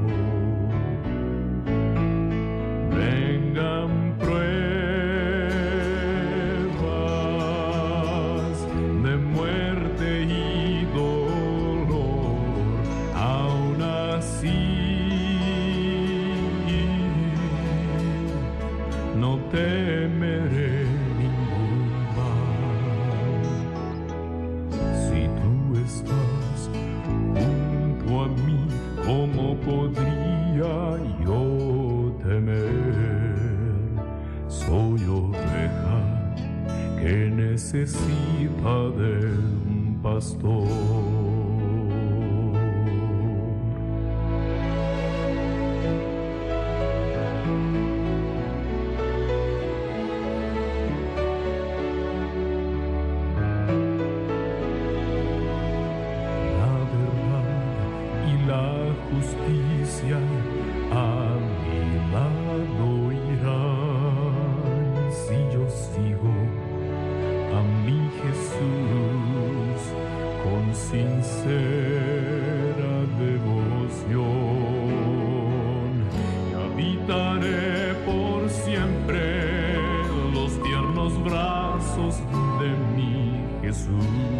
necesita 37.86 38.90
de 38.98 39.26
un 39.68 40.00
pastor. 40.02 40.95